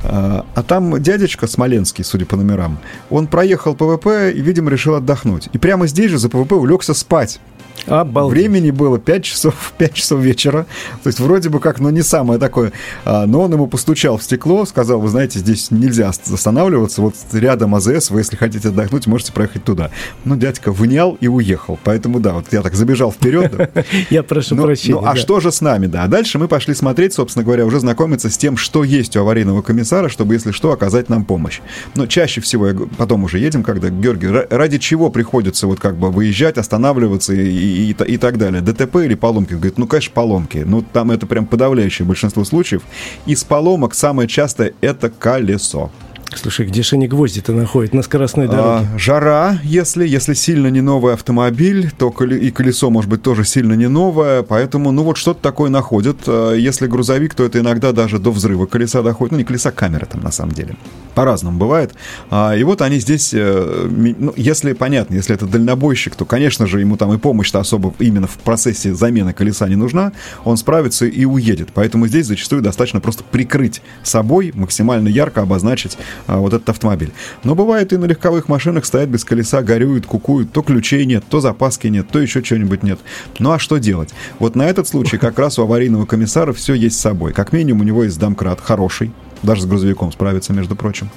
А, 0.03 0.45
а 0.55 0.63
там 0.63 1.01
дядечка 1.01 1.47
Смоленский, 1.47 2.03
судя 2.03 2.25
по 2.25 2.35
номерам, 2.35 2.79
он 3.09 3.27
проехал 3.27 3.75
ПВП 3.75 4.31
и, 4.31 4.41
видимо, 4.41 4.71
решил 4.71 4.95
отдохнуть. 4.95 5.49
И 5.53 5.57
прямо 5.57 5.87
здесь 5.87 6.11
же 6.11 6.17
за 6.17 6.29
ПВП 6.29 6.55
улегся 6.55 6.93
спать. 6.93 7.39
Обалдеть. 7.87 8.37
Времени 8.37 8.71
было 8.71 8.99
5 8.99 9.23
часов, 9.23 9.73
5 9.77 9.93
часов 9.93 10.19
вечера. 10.19 10.65
То 11.03 11.07
есть 11.07 11.19
вроде 11.19 11.49
бы 11.49 11.59
как, 11.59 11.79
но 11.79 11.89
ну, 11.89 11.95
не 11.95 12.01
самое 12.01 12.39
такое. 12.39 12.71
А, 13.05 13.25
но 13.25 13.41
он 13.41 13.53
ему 13.53 13.67
постучал 13.67 14.17
в 14.17 14.23
стекло, 14.23 14.65
сказал, 14.65 14.99
вы 14.99 15.09
знаете, 15.09 15.39
здесь 15.39 15.71
нельзя 15.71 16.09
останавливаться. 16.09 17.01
Вот 17.01 17.15
рядом 17.33 17.75
АЗС, 17.75 18.11
вы 18.11 18.21
если 18.21 18.35
хотите 18.35 18.69
отдохнуть, 18.69 19.07
можете 19.07 19.33
проехать 19.33 19.63
туда. 19.63 19.91
Ну, 20.25 20.35
дядька 20.35 20.71
вынял 20.71 21.17
и 21.19 21.27
уехал. 21.27 21.79
Поэтому, 21.83 22.19
да, 22.19 22.33
вот 22.33 22.45
я 22.51 22.61
так 22.61 22.75
забежал 22.75 23.11
вперед. 23.11 23.71
Я 24.09 24.23
прошу 24.23 24.55
прощения. 24.55 24.99
Ну, 24.99 25.07
а 25.07 25.15
что 25.15 25.39
же 25.39 25.51
с 25.51 25.61
нами, 25.61 25.87
да? 25.87 26.03
А 26.03 26.07
дальше 26.07 26.37
мы 26.37 26.47
пошли 26.47 26.73
смотреть, 26.73 27.13
собственно 27.13 27.43
говоря, 27.43 27.65
уже 27.65 27.79
знакомиться 27.79 28.29
с 28.29 28.37
тем, 28.37 28.57
что 28.57 28.83
есть 28.83 29.15
у 29.15 29.21
аварийного 29.21 29.61
комиссара, 29.61 29.90
чтобы, 30.09 30.33
если 30.33 30.51
что, 30.51 30.71
оказать 30.71 31.09
нам 31.09 31.25
помощь. 31.25 31.59
Но 31.95 32.07
чаще 32.07 32.41
всего, 32.41 32.87
потом 32.97 33.23
уже 33.23 33.39
едем, 33.39 33.63
когда, 33.63 33.89
Георгий, 33.89 34.27
ради 34.49 34.77
чего 34.77 35.09
приходится 35.09 35.67
вот 35.67 35.79
как 35.79 35.97
бы 35.97 36.11
выезжать, 36.11 36.57
останавливаться 36.57 37.33
и 37.33 37.61
и, 37.61 37.91
и, 37.91 38.17
так 38.17 38.37
далее. 38.37 38.61
ДТП 38.61 38.97
или 38.97 39.15
поломки? 39.15 39.53
Говорит, 39.53 39.77
ну, 39.77 39.87
конечно, 39.87 40.11
поломки. 40.13 40.59
Ну, 40.65 40.81
там 40.81 41.11
это 41.11 41.25
прям 41.25 41.45
подавляющее 41.45 42.05
большинство 42.05 42.43
случаев. 42.43 42.81
Из 43.25 43.43
поломок 43.43 43.93
самое 43.93 44.27
частое 44.27 44.73
это 44.81 45.09
колесо. 45.09 45.91
Слушай, 46.35 46.65
где 46.65 46.81
же 46.81 46.95
они 46.95 47.07
гвозди-то 47.07 47.51
находят 47.51 47.93
на 47.93 48.01
скоростной 48.01 48.45
а, 48.45 48.49
дороге? 48.49 48.87
А, 48.93 48.97
жара, 48.97 49.59
если, 49.63 50.07
если 50.07 50.33
сильно 50.33 50.67
не 50.67 50.81
новый 50.81 51.13
автомобиль, 51.13 51.91
то 51.97 52.09
и 52.09 52.51
колесо 52.51 52.89
может 52.89 53.09
быть 53.09 53.21
тоже 53.21 53.43
сильно 53.43 53.73
не 53.73 53.87
новое, 53.87 54.41
поэтому, 54.43 54.91
ну 54.91 55.03
вот 55.03 55.17
что-то 55.17 55.41
такое 55.41 55.69
находят. 55.69 56.17
А, 56.27 56.53
если 56.53 56.87
грузовик, 56.87 57.35
то 57.35 57.43
это 57.43 57.59
иногда 57.59 57.91
даже 57.91 58.17
до 58.17 58.31
взрыва 58.31 58.65
колеса 58.65 59.01
доходит, 59.01 59.31
ну 59.33 59.37
не 59.39 59.43
колеса, 59.43 59.71
камеры 59.71 60.05
там 60.05 60.21
на 60.21 60.31
самом 60.31 60.53
деле. 60.53 60.75
По-разному 61.15 61.59
бывает. 61.59 61.93
А, 62.29 62.55
и 62.55 62.63
вот 62.63 62.81
они 62.81 62.99
здесь, 62.99 63.33
э, 63.33 63.89
ну, 64.17 64.33
если 64.37 64.71
понятно, 64.73 65.15
если 65.15 65.35
это 65.35 65.45
дальнобойщик, 65.45 66.15
то, 66.15 66.23
конечно 66.23 66.67
же, 66.67 66.79
ему 66.79 66.95
там 66.95 67.13
и 67.13 67.17
помощь-то 67.17 67.59
особо 67.59 67.93
именно 67.99 68.27
в 68.27 68.37
процессе 68.37 68.93
замены 68.93 69.33
колеса 69.33 69.67
не 69.67 69.75
нужна, 69.75 70.13
он 70.45 70.55
справится 70.55 71.05
и 71.05 71.25
уедет. 71.25 71.69
Поэтому 71.73 72.07
здесь 72.07 72.27
зачастую 72.27 72.61
достаточно 72.61 73.01
просто 73.01 73.25
прикрыть 73.25 73.81
собой, 74.03 74.51
максимально 74.55 75.09
ярко 75.09 75.41
обозначить 75.41 75.97
а, 75.97 76.20
вот 76.27 76.53
этот 76.53 76.69
автомобиль. 76.69 77.11
Но 77.43 77.55
бывает 77.55 77.93
и 77.93 77.97
на 77.97 78.05
легковых 78.05 78.47
машинах 78.47 78.85
стоят 78.85 79.09
без 79.09 79.23
колеса, 79.23 79.61
горюют, 79.61 80.05
кукуют, 80.05 80.51
то 80.51 80.61
ключей 80.61 81.05
нет, 81.05 81.23
то 81.29 81.39
запаски 81.39 81.87
нет, 81.87 82.07
то 82.09 82.19
еще 82.19 82.41
чего-нибудь 82.41 82.83
нет. 82.83 82.99
Ну 83.39 83.51
а 83.51 83.59
что 83.59 83.77
делать? 83.77 84.09
Вот 84.39 84.55
на 84.55 84.63
этот 84.63 84.87
случай 84.87 85.17
как 85.17 85.39
раз 85.39 85.59
у 85.59 85.63
аварийного 85.63 86.05
комиссара 86.05 86.53
все 86.53 86.73
есть 86.73 86.97
с 86.97 87.01
собой. 87.01 87.33
Как 87.33 87.53
минимум 87.53 87.81
у 87.81 87.83
него 87.83 88.03
есть 88.03 88.19
домкрат 88.19 88.59
хороший, 88.61 89.11
даже 89.43 89.63
с 89.63 89.65
грузовиком 89.65 90.11
справится, 90.11 90.53
между 90.53 90.75
прочим. 90.75 91.09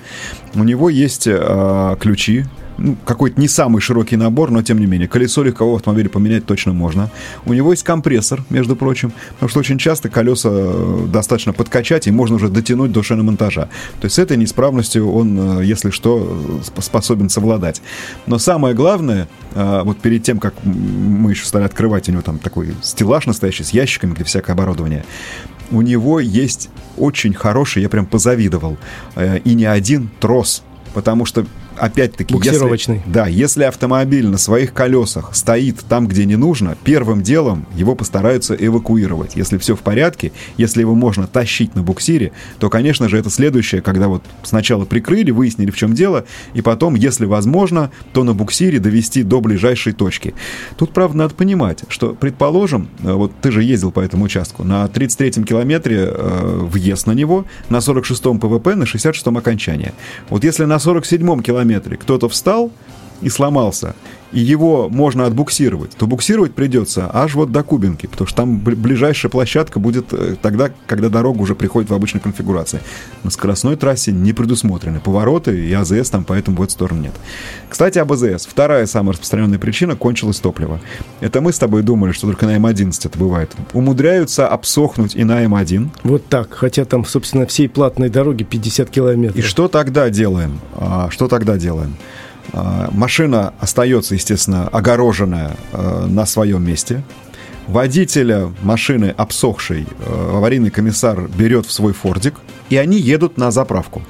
У 0.54 0.64
него 0.64 0.88
есть 0.88 1.26
э, 1.26 1.96
ключи, 2.00 2.44
ну, 2.78 2.96
какой-то 3.04 3.40
не 3.40 3.48
самый 3.48 3.80
широкий 3.80 4.16
набор, 4.16 4.50
но 4.50 4.62
тем 4.62 4.78
не 4.78 4.86
менее. 4.86 5.08
Колесо 5.08 5.42
легкового 5.42 5.76
автомобиля 5.76 6.08
поменять 6.08 6.46
точно 6.46 6.72
можно. 6.72 7.10
У 7.46 7.52
него 7.52 7.72
есть 7.72 7.84
компрессор, 7.84 8.42
между 8.50 8.76
прочим, 8.76 9.12
потому 9.34 9.48
что 9.48 9.60
очень 9.60 9.78
часто 9.78 10.08
колеса 10.08 10.48
э, 10.52 11.06
достаточно 11.12 11.52
подкачать, 11.52 12.06
и 12.06 12.10
можно 12.10 12.36
уже 12.36 12.48
дотянуть 12.48 12.92
до 12.92 13.02
шиномонтажа. 13.02 13.68
То 14.00 14.04
есть 14.04 14.16
с 14.16 14.18
этой 14.18 14.36
неисправностью 14.36 15.10
он, 15.10 15.60
э, 15.60 15.64
если 15.64 15.90
что, 15.90 16.60
способен 16.80 17.28
совладать. 17.28 17.80
Но 18.26 18.38
самое 18.38 18.74
главное, 18.74 19.28
э, 19.54 19.82
вот 19.84 19.98
перед 19.98 20.22
тем, 20.22 20.38
как 20.38 20.54
мы 20.64 21.30
еще 21.30 21.44
стали 21.44 21.64
открывать, 21.64 22.08
у 22.08 22.12
него 22.12 22.22
там 22.22 22.38
такой 22.38 22.74
стеллаж 22.82 23.26
настоящий 23.26 23.64
с 23.64 23.70
ящиками, 23.70 24.14
где 24.14 24.24
всякое 24.24 24.52
оборудование, 24.52 25.04
у 25.70 25.80
него 25.80 26.20
есть 26.20 26.70
очень 26.96 27.34
хороший, 27.34 27.82
я 27.82 27.88
прям 27.88 28.06
позавидовал, 28.06 28.76
и 29.16 29.54
не 29.54 29.64
один 29.64 30.10
трос, 30.20 30.62
потому 30.92 31.24
что 31.24 31.46
опять-таки, 31.78 32.34
Буксировочный. 32.34 32.96
Если, 32.96 33.10
да, 33.10 33.26
если 33.26 33.64
автомобиль 33.64 34.26
на 34.26 34.38
своих 34.38 34.72
колесах 34.72 35.34
стоит 35.34 35.80
там, 35.88 36.06
где 36.06 36.24
не 36.24 36.36
нужно, 36.36 36.76
первым 36.84 37.22
делом 37.22 37.66
его 37.74 37.94
постараются 37.94 38.54
эвакуировать. 38.54 39.36
Если 39.36 39.58
все 39.58 39.76
в 39.76 39.80
порядке, 39.80 40.32
если 40.56 40.80
его 40.80 40.94
можно 40.94 41.26
тащить 41.26 41.74
на 41.74 41.82
буксире, 41.82 42.32
то, 42.58 42.70
конечно 42.70 43.08
же, 43.08 43.18
это 43.18 43.30
следующее, 43.30 43.82
когда 43.82 44.08
вот 44.08 44.22
сначала 44.42 44.84
прикрыли, 44.84 45.30
выяснили, 45.30 45.70
в 45.70 45.76
чем 45.76 45.94
дело, 45.94 46.24
и 46.54 46.62
потом, 46.62 46.94
если 46.94 47.26
возможно, 47.26 47.90
то 48.12 48.24
на 48.24 48.34
буксире 48.34 48.78
довести 48.78 49.22
до 49.22 49.40
ближайшей 49.40 49.92
точки. 49.92 50.34
Тут, 50.76 50.92
правда, 50.92 51.18
надо 51.18 51.34
понимать, 51.34 51.84
что, 51.88 52.14
предположим, 52.14 52.88
э, 53.02 53.12
вот 53.12 53.32
ты 53.40 53.50
же 53.50 53.62
ездил 53.62 53.90
по 53.90 54.00
этому 54.00 54.24
участку, 54.24 54.64
на 54.64 54.84
33-м 54.86 55.44
километре 55.44 56.08
э, 56.08 56.58
въезд 56.62 57.06
на 57.06 57.12
него, 57.12 57.44
на 57.68 57.78
46-м 57.78 58.38
ПВП, 58.38 58.74
на 58.74 58.84
66-м 58.84 59.36
окончание. 59.36 59.92
Вот 60.28 60.44
если 60.44 60.64
на 60.64 60.76
47-м 60.76 61.42
километре 61.42 61.63
километре. 61.64 61.96
Кто-то 61.96 62.28
встал 62.28 62.70
и 63.24 63.30
сломался, 63.30 63.94
и 64.32 64.40
его 64.40 64.88
можно 64.90 65.24
отбуксировать, 65.26 65.92
то 65.92 66.06
буксировать 66.06 66.54
придется 66.54 67.08
аж 67.12 67.34
вот 67.34 67.52
до 67.52 67.62
Кубинки, 67.62 68.06
потому 68.06 68.28
что 68.28 68.36
там 68.36 68.58
ближайшая 68.58 69.30
площадка 69.30 69.80
будет 69.80 70.12
э, 70.12 70.36
тогда, 70.42 70.70
когда 70.86 71.08
дорога 71.08 71.40
уже 71.40 71.54
приходит 71.54 71.88
в 71.88 71.94
обычной 71.94 72.20
конфигурации. 72.20 72.80
На 73.22 73.30
скоростной 73.30 73.76
трассе 73.76 74.12
не 74.12 74.32
предусмотрены 74.34 75.00
повороты, 75.00 75.66
и 75.66 75.72
АЗС 75.72 76.10
там 76.10 76.24
поэтому 76.24 76.58
в 76.58 76.62
эту 76.62 76.72
сторону 76.72 77.00
нет. 77.00 77.14
Кстати, 77.70 77.98
об 77.98 78.12
АЗС. 78.12 78.46
Вторая 78.46 78.86
самая 78.86 79.12
распространенная 79.12 79.58
причина– 79.58 79.96
кончилось 79.96 80.38
топливо. 80.38 80.80
Это 81.20 81.40
мы 81.40 81.52
с 81.52 81.58
тобой 81.58 81.82
думали, 81.82 82.12
что 82.12 82.26
только 82.26 82.44
на 82.44 82.56
М11 82.56 83.06
это 83.06 83.18
бывает. 83.18 83.52
Умудряются 83.72 84.48
обсохнуть 84.48 85.14
и 85.14 85.24
на 85.24 85.44
М1. 85.44 85.88
Вот 86.02 86.26
так, 86.26 86.52
хотя 86.52 86.84
там, 86.84 87.06
собственно, 87.06 87.46
всей 87.46 87.68
платной 87.68 88.10
дороги 88.10 88.42
50 88.42 88.90
километров. 88.90 89.38
И 89.38 89.42
что 89.42 89.68
тогда 89.68 90.10
делаем? 90.10 90.60
А, 90.74 91.08
что 91.10 91.28
тогда 91.28 91.56
делаем? 91.56 91.96
А, 92.52 92.88
машина 92.92 93.54
остается, 93.60 94.14
естественно, 94.14 94.68
огороженная 94.68 95.56
э, 95.72 96.06
на 96.06 96.26
своем 96.26 96.64
месте. 96.64 97.02
Водителя 97.66 98.52
машины 98.62 99.14
обсохшей 99.16 99.86
э, 99.86 100.30
аварийный 100.36 100.70
комиссар 100.70 101.28
берет 101.28 101.66
в 101.66 101.72
свой 101.72 101.92
фордик, 101.92 102.34
и 102.68 102.76
они 102.76 102.98
едут 102.98 103.38
на 103.38 103.50
заправку. 103.50 104.02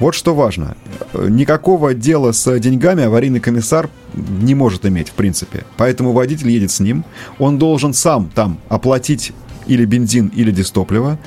Вот 0.00 0.14
что 0.14 0.34
важно. 0.34 0.76
Никакого 1.12 1.92
дела 1.92 2.32
с 2.32 2.58
деньгами 2.58 3.04
аварийный 3.04 3.40
комиссар 3.40 3.90
не 4.14 4.54
может 4.54 4.86
иметь, 4.86 5.08
в 5.08 5.12
принципе. 5.12 5.64
Поэтому 5.76 6.12
водитель 6.12 6.50
едет 6.50 6.70
с 6.70 6.80
ним. 6.80 7.04
Он 7.38 7.58
должен 7.58 7.92
сам 7.92 8.30
там 8.32 8.58
оплатить 8.68 9.32
или 9.66 9.84
бензин, 9.84 10.28
или 10.28 10.50
дистопливо 10.50 11.18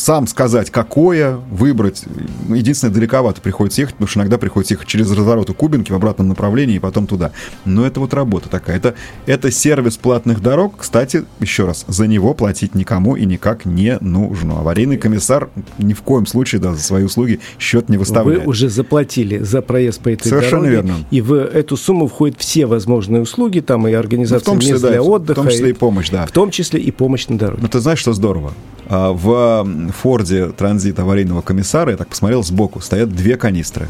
сам 0.00 0.26
сказать, 0.26 0.70
какое 0.70 1.36
выбрать. 1.50 2.04
Единственное, 2.48 2.94
далековато 2.94 3.40
приходится 3.40 3.82
ехать, 3.82 3.94
потому 3.94 4.08
что 4.08 4.20
иногда 4.20 4.38
приходится 4.38 4.74
ехать 4.74 4.88
через 4.88 5.10
развороты 5.10 5.52
Кубинки 5.52 5.92
в 5.92 5.94
обратном 5.94 6.28
направлении 6.28 6.76
и 6.76 6.78
потом 6.78 7.06
туда. 7.06 7.32
Но 7.64 7.86
это 7.86 8.00
вот 8.00 8.14
работа 8.14 8.48
такая. 8.48 8.76
Это, 8.76 8.94
это 9.26 9.50
сервис 9.50 9.96
платных 9.96 10.40
дорог. 10.40 10.74
Кстати, 10.78 11.24
еще 11.38 11.66
раз, 11.66 11.84
за 11.86 12.06
него 12.06 12.34
платить 12.34 12.74
никому 12.74 13.16
и 13.16 13.26
никак 13.26 13.66
не 13.66 13.98
нужно. 14.00 14.60
Аварийный 14.60 14.96
комиссар 14.96 15.50
ни 15.78 15.92
в 15.92 16.02
коем 16.02 16.26
случае 16.26 16.60
да, 16.60 16.72
за 16.72 16.82
свои 16.82 17.04
услуги 17.04 17.40
счет 17.58 17.88
не 17.88 17.98
выставляет. 17.98 18.44
Вы 18.44 18.48
уже 18.48 18.68
заплатили 18.68 19.38
за 19.38 19.60
проезд 19.60 20.00
по 20.00 20.08
этой 20.08 20.28
Совершенно 20.28 20.62
дороге. 20.62 20.76
верно. 20.76 20.94
И 21.10 21.20
в 21.20 21.34
эту 21.34 21.76
сумму 21.76 22.06
входят 22.06 22.36
все 22.38 22.66
возможные 22.66 23.22
услуги, 23.22 23.60
там 23.60 23.86
и 23.86 23.92
организация 23.92 24.54
ну, 24.54 24.60
числе, 24.60 24.72
мест 24.72 24.82
да, 24.82 24.90
для 24.90 25.02
отдыха. 25.02 25.40
В 25.40 25.44
том 25.44 25.52
числе 25.52 25.70
и 25.70 25.72
помощь, 25.74 26.10
да. 26.10 26.26
В 26.26 26.32
том 26.32 26.50
числе 26.50 26.80
и 26.80 26.90
помощь 26.90 27.28
на 27.28 27.38
дороге. 27.38 27.62
Но 27.62 27.68
ты 27.68 27.80
знаешь, 27.80 27.98
что 27.98 28.12
здорово? 28.12 28.52
А, 28.90 29.12
в 29.12 29.92
Форде 29.92 30.48
Транзит 30.48 30.98
аварийного 30.98 31.42
комиссара, 31.42 31.92
я 31.92 31.96
так 31.96 32.08
посмотрел 32.08 32.42
сбоку, 32.42 32.80
стоят 32.80 33.10
две 33.10 33.36
канистры. 33.36 33.86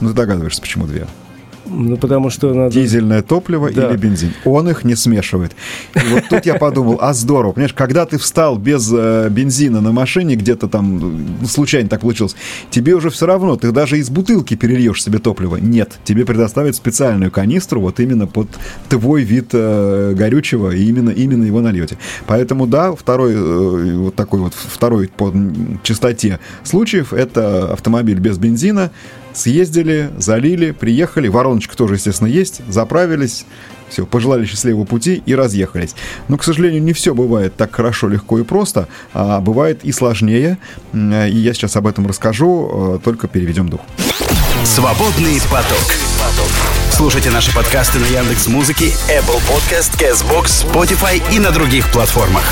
Ну, 0.00 0.08
ты 0.08 0.14
догадываешься, 0.14 0.60
почему 0.60 0.86
две? 0.86 1.06
Ну, 1.70 1.96
потому 1.96 2.30
что 2.30 2.52
надо... 2.52 2.74
Дизельное 2.74 3.22
топливо 3.22 3.70
да. 3.70 3.88
или 3.88 3.96
бензин. 3.96 4.32
Он 4.44 4.68
их 4.68 4.84
не 4.84 4.96
смешивает. 4.96 5.52
И 5.94 6.12
вот 6.12 6.24
тут 6.28 6.46
я 6.46 6.56
подумал, 6.56 6.98
а 7.00 7.12
здорово. 7.14 7.52
Понимаешь, 7.52 7.74
когда 7.74 8.06
ты 8.06 8.18
встал 8.18 8.58
без 8.58 8.90
э, 8.92 9.28
бензина 9.30 9.80
на 9.80 9.92
машине, 9.92 10.34
где-то 10.34 10.68
там, 10.68 10.98
ну, 11.40 11.46
случайно 11.46 11.88
так 11.88 12.00
получилось, 12.00 12.34
тебе 12.70 12.94
уже 12.94 13.10
все 13.10 13.26
равно, 13.26 13.56
ты 13.56 13.72
даже 13.72 13.98
из 13.98 14.10
бутылки 14.10 14.54
перельешь 14.54 15.02
себе 15.02 15.18
топливо. 15.18 15.56
Нет, 15.56 15.98
тебе 16.04 16.24
предоставят 16.24 16.74
специальную 16.74 17.30
канистру 17.30 17.80
вот 17.80 18.00
именно 18.00 18.26
под 18.26 18.48
твой 18.88 19.22
вид 19.22 19.50
э, 19.52 20.14
горючего, 20.14 20.70
и 20.72 20.84
именно, 20.84 21.10
именно 21.10 21.44
его 21.44 21.60
нальете. 21.60 21.98
Поэтому, 22.26 22.66
да, 22.66 22.92
второй, 22.92 23.32
э, 23.34 23.96
вот 23.96 24.14
такой 24.14 24.40
вот, 24.40 24.54
второй 24.54 25.08
по 25.08 25.32
частоте 25.82 26.40
случаев, 26.64 27.12
это 27.12 27.72
автомобиль 27.72 28.18
без 28.18 28.38
бензина, 28.38 28.90
Съездили, 29.32 30.10
залили, 30.18 30.72
приехали, 30.72 31.28
вороночка 31.28 31.76
тоже, 31.76 31.94
естественно, 31.94 32.28
есть, 32.28 32.62
заправились, 32.68 33.46
все, 33.88 34.06
пожелали 34.06 34.44
счастливого 34.46 34.84
пути 34.84 35.22
и 35.26 35.34
разъехались. 35.34 35.94
Но, 36.28 36.36
к 36.36 36.44
сожалению, 36.44 36.82
не 36.82 36.92
все 36.92 37.14
бывает 37.14 37.56
так 37.56 37.74
хорошо, 37.74 38.08
легко 38.08 38.38
и 38.38 38.42
просто, 38.42 38.88
а 39.12 39.40
бывает 39.40 39.84
и 39.84 39.92
сложнее. 39.92 40.58
И 40.94 40.96
я 40.96 41.52
сейчас 41.54 41.76
об 41.76 41.86
этом 41.86 42.06
расскажу, 42.06 42.96
э, 42.96 43.04
только 43.04 43.28
переведем 43.28 43.68
дух. 43.68 43.80
Свободный 44.64 45.40
поток. 45.50 45.94
Слушайте 46.90 47.30
наши 47.30 47.54
подкасты 47.54 47.98
на 47.98 48.04
Яндекс 48.06 48.46
Музыке, 48.46 48.92
Apple 49.08 49.40
Podcast, 49.48 49.98
Castbox, 49.98 50.66
Spotify 50.70 51.22
и 51.34 51.38
на 51.38 51.50
других 51.50 51.90
платформах. 51.92 52.44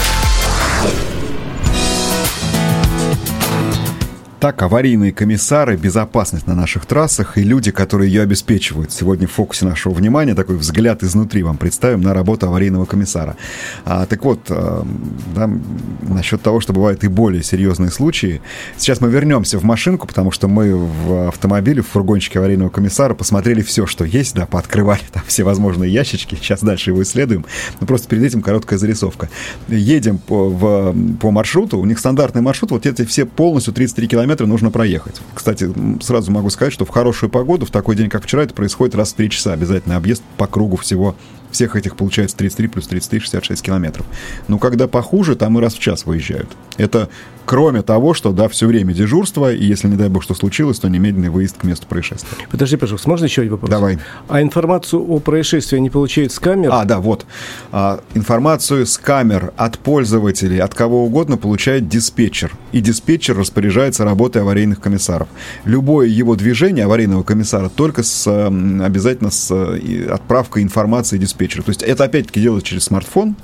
Так, 4.40 4.62
аварийные 4.62 5.10
комиссары, 5.10 5.76
безопасность 5.76 6.46
на 6.46 6.54
наших 6.54 6.86
трассах 6.86 7.36
и 7.38 7.42
люди, 7.42 7.72
которые 7.72 8.12
ее 8.12 8.22
обеспечивают. 8.22 8.92
Сегодня 8.92 9.26
в 9.26 9.32
фокусе 9.32 9.64
нашего 9.64 9.92
внимания 9.92 10.36
такой 10.36 10.56
взгляд 10.56 11.02
изнутри 11.02 11.42
вам 11.42 11.56
представим 11.56 12.02
на 12.02 12.14
работу 12.14 12.46
аварийного 12.46 12.84
комиссара. 12.84 13.36
А, 13.84 14.06
так 14.06 14.24
вот, 14.24 14.38
а, 14.48 14.86
да, 15.34 15.50
насчет 16.02 16.40
того, 16.40 16.60
что 16.60 16.72
бывают 16.72 17.02
и 17.02 17.08
более 17.08 17.42
серьезные 17.42 17.90
случаи. 17.90 18.40
Сейчас 18.76 19.00
мы 19.00 19.10
вернемся 19.10 19.58
в 19.58 19.64
машинку, 19.64 20.06
потому 20.06 20.30
что 20.30 20.46
мы 20.46 20.72
в 20.72 21.26
автомобиле, 21.26 21.82
в 21.82 21.88
фургончике 21.88 22.38
аварийного 22.38 22.68
комиссара 22.68 23.14
посмотрели 23.14 23.62
все, 23.62 23.86
что 23.86 24.04
есть, 24.04 24.36
да, 24.36 24.46
пооткрывали 24.46 25.02
там 25.12 25.24
все 25.26 25.42
возможные 25.42 25.92
ящички. 25.92 26.36
Сейчас 26.36 26.60
дальше 26.60 26.90
его 26.90 27.02
исследуем. 27.02 27.44
Но 27.80 27.88
просто 27.88 28.06
перед 28.06 28.22
этим 28.22 28.42
короткая 28.42 28.78
зарисовка. 28.78 29.30
Едем 29.66 30.18
по, 30.18 30.48
в, 30.48 30.94
по 31.20 31.32
маршруту, 31.32 31.76
у 31.76 31.84
них 31.84 31.98
стандартный 31.98 32.40
маршрут, 32.40 32.70
вот 32.70 32.86
эти 32.86 33.04
все 33.04 33.26
полностью 33.26 33.74
33 33.74 34.06
километра 34.06 34.27
километра 34.28 34.46
нужно 34.46 34.70
проехать. 34.70 35.20
Кстати, 35.34 35.72
сразу 36.02 36.30
могу 36.30 36.50
сказать, 36.50 36.74
что 36.74 36.84
в 36.84 36.90
хорошую 36.90 37.30
погоду, 37.30 37.64
в 37.64 37.70
такой 37.70 37.96
день, 37.96 38.10
как 38.10 38.24
вчера, 38.24 38.42
это 38.42 38.52
происходит 38.52 38.94
раз 38.94 39.12
в 39.12 39.14
3 39.14 39.30
часа. 39.30 39.52
Обязательно 39.54 39.96
объезд 39.96 40.22
по 40.36 40.46
кругу 40.46 40.76
всего 40.76 41.16
всех 41.50 41.76
этих 41.76 41.96
получается 41.96 42.36
33 42.36 42.68
плюс 42.68 42.86
33, 42.86 43.20
66 43.20 43.62
километров. 43.62 44.06
Но 44.48 44.58
когда 44.58 44.88
похуже, 44.88 45.36
там 45.36 45.58
и 45.58 45.62
раз 45.62 45.74
в 45.74 45.78
час 45.78 46.06
выезжают. 46.06 46.48
Это 46.76 47.08
кроме 47.48 47.80
того, 47.80 48.12
что, 48.12 48.32
да, 48.32 48.46
все 48.48 48.66
время 48.66 48.92
дежурство, 48.92 49.50
и 49.50 49.64
если, 49.64 49.88
не 49.88 49.96
дай 49.96 50.10
бог, 50.10 50.22
что 50.22 50.34
случилось, 50.34 50.78
то 50.80 50.88
немедленный 50.88 51.30
выезд 51.30 51.56
к 51.56 51.64
месту 51.64 51.86
происшествия. 51.86 52.28
Подожди, 52.50 52.76
пожалуйста, 52.76 53.08
можно 53.08 53.24
еще 53.24 53.40
один 53.40 53.52
вопрос? 53.52 53.70
Давай. 53.70 53.98
А 54.28 54.42
информацию 54.42 55.02
о 55.02 55.18
происшествии 55.18 55.78
они 55.78 55.88
получают 55.88 56.30
с 56.30 56.38
камер? 56.38 56.68
А, 56.70 56.84
да, 56.84 56.98
вот. 56.98 57.24
А, 57.72 58.00
информацию 58.12 58.84
с 58.84 58.98
камер 58.98 59.54
от 59.56 59.78
пользователей, 59.78 60.58
от 60.58 60.74
кого 60.74 61.06
угодно 61.06 61.38
получает 61.38 61.88
диспетчер. 61.88 62.52
И 62.72 62.82
диспетчер 62.82 63.38
распоряжается 63.38 64.04
работой 64.04 64.42
аварийных 64.42 64.78
комиссаров. 64.78 65.28
Любое 65.64 66.06
его 66.06 66.36
движение 66.36 66.84
аварийного 66.84 67.22
комиссара 67.22 67.70
только 67.70 68.02
с, 68.02 68.26
обязательно 68.28 69.30
с 69.30 69.50
отправкой 70.10 70.64
информации 70.64 71.16
диспетчера. 71.16 71.37
То 71.62 71.70
есть 71.70 71.82
это 71.82 72.04
опять-таки 72.04 72.40
делается 72.40 72.68
через 72.68 72.84
смартфон, 72.84 73.36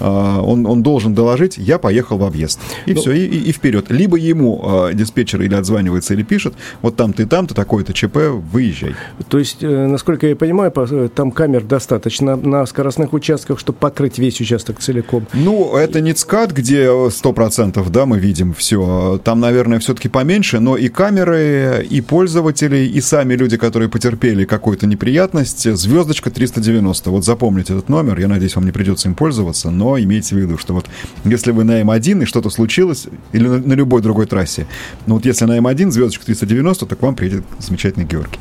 он, 0.00 0.66
он 0.66 0.82
должен 0.82 1.14
доложить, 1.14 1.58
я 1.58 1.78
поехал 1.78 2.18
в 2.18 2.24
объезд. 2.24 2.60
И 2.86 2.94
ну, 2.94 3.00
все, 3.00 3.12
и, 3.12 3.26
и, 3.26 3.48
и 3.48 3.52
вперед. 3.52 3.86
Либо 3.90 4.16
ему 4.16 4.88
э, 4.90 4.94
диспетчер 4.94 5.42
или 5.42 5.54
отзванивается, 5.54 6.14
или 6.14 6.22
пишет, 6.22 6.54
вот 6.82 6.96
там 6.96 7.12
ты, 7.12 7.26
там 7.26 7.46
ты, 7.46 7.54
такой-то 7.54 7.92
ЧП, 7.92 8.16
выезжай. 8.52 8.94
То 9.28 9.38
есть, 9.38 9.62
э, 9.62 9.86
насколько 9.86 10.26
я 10.26 10.36
понимаю, 10.36 10.72
э, 10.74 11.08
там 11.14 11.30
камер 11.30 11.64
достаточно 11.64 12.36
на 12.36 12.66
скоростных 12.66 13.12
участках, 13.12 13.58
чтобы 13.58 13.78
покрыть 13.78 14.18
весь 14.18 14.40
участок 14.40 14.78
целиком? 14.78 15.26
Ну, 15.32 15.76
это 15.76 16.00
не 16.00 16.12
ЦКАД, 16.12 16.52
где 16.52 16.86
100%, 16.86 17.88
да, 17.90 18.06
мы 18.06 18.18
видим 18.18 18.54
все. 18.54 19.20
Там, 19.24 19.40
наверное, 19.40 19.78
все-таки 19.78 20.08
поменьше, 20.08 20.60
но 20.60 20.76
и 20.76 20.88
камеры, 20.88 21.86
и 21.88 22.00
пользователи, 22.00 22.78
и 22.78 23.00
сами 23.00 23.34
люди, 23.34 23.56
которые 23.56 23.88
потерпели 23.88 24.44
какую-то 24.44 24.86
неприятность, 24.86 25.70
звездочка 25.76 26.30
390. 26.30 27.10
Вот 27.10 27.24
запомните 27.24 27.74
этот 27.74 27.88
номер, 27.88 28.18
я 28.18 28.28
надеюсь, 28.28 28.56
вам 28.56 28.64
не 28.64 28.72
придется 28.72 29.08
им 29.08 29.14
пользоваться, 29.14 29.70
но 29.70 29.87
но 29.88 29.98
имейте 29.98 30.34
в 30.34 30.38
виду, 30.38 30.58
что 30.58 30.74
вот 30.74 30.86
если 31.24 31.50
вы 31.50 31.64
на 31.64 31.80
М1 31.80 32.22
и 32.22 32.24
что-то 32.26 32.50
случилось, 32.50 33.06
или 33.32 33.48
на, 33.48 33.58
на 33.58 33.72
любой 33.72 34.02
другой 34.02 34.26
трассе, 34.26 34.66
ну 35.06 35.14
вот 35.14 35.24
если 35.24 35.46
на 35.46 35.58
М1 35.58 35.90
звездочка 35.90 36.26
390, 36.26 36.86
то 36.86 36.96
к 36.96 37.02
вам 37.02 37.14
приедет 37.14 37.44
замечательный 37.58 38.04
Георгий. 38.04 38.38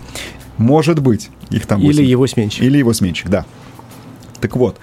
Может 0.58 1.02
быть, 1.02 1.30
их 1.50 1.66
там 1.66 1.82
8. 1.82 2.02
Или 2.02 2.10
его 2.10 2.28
сменщик. 2.28 2.64
Или 2.64 2.78
его 2.80 2.92
сменщик, 2.94 3.30
да. 3.30 3.46
Так 4.40 4.56
вот, 4.56 4.78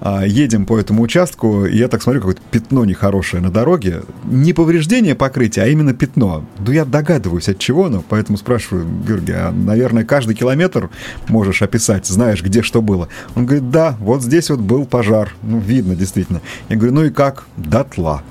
а, 0.00 0.24
едем 0.24 0.66
по 0.66 0.78
этому 0.78 1.02
участку, 1.02 1.66
и 1.66 1.76
я 1.76 1.88
так 1.88 2.02
смотрю, 2.02 2.20
какое-то 2.20 2.40
пятно 2.50 2.84
нехорошее 2.84 3.42
на 3.42 3.50
дороге. 3.50 4.02
Не 4.24 4.52
повреждение 4.52 5.14
покрытия, 5.14 5.62
а 5.62 5.66
именно 5.66 5.94
пятно. 5.94 6.44
Ну, 6.58 6.72
я 6.72 6.84
догадываюсь, 6.84 7.48
от 7.48 7.58
чего 7.58 7.86
оно, 7.86 8.02
поэтому 8.08 8.38
спрашиваю, 8.38 8.86
Георгий, 9.06 9.32
а, 9.32 9.52
наверное, 9.52 10.04
каждый 10.04 10.34
километр 10.34 10.90
можешь 11.28 11.62
описать, 11.62 12.06
знаешь, 12.06 12.42
где 12.42 12.62
что 12.62 12.82
было? 12.82 13.08
Он 13.34 13.46
говорит, 13.46 13.70
да, 13.70 13.96
вот 14.00 14.22
здесь 14.22 14.50
вот 14.50 14.60
был 14.60 14.86
пожар. 14.86 15.34
Ну, 15.42 15.58
видно, 15.58 15.94
действительно. 15.94 16.40
Я 16.68 16.76
говорю, 16.76 16.94
ну 16.94 17.04
и 17.04 17.10
как? 17.10 17.44
Дотла. 17.56 18.22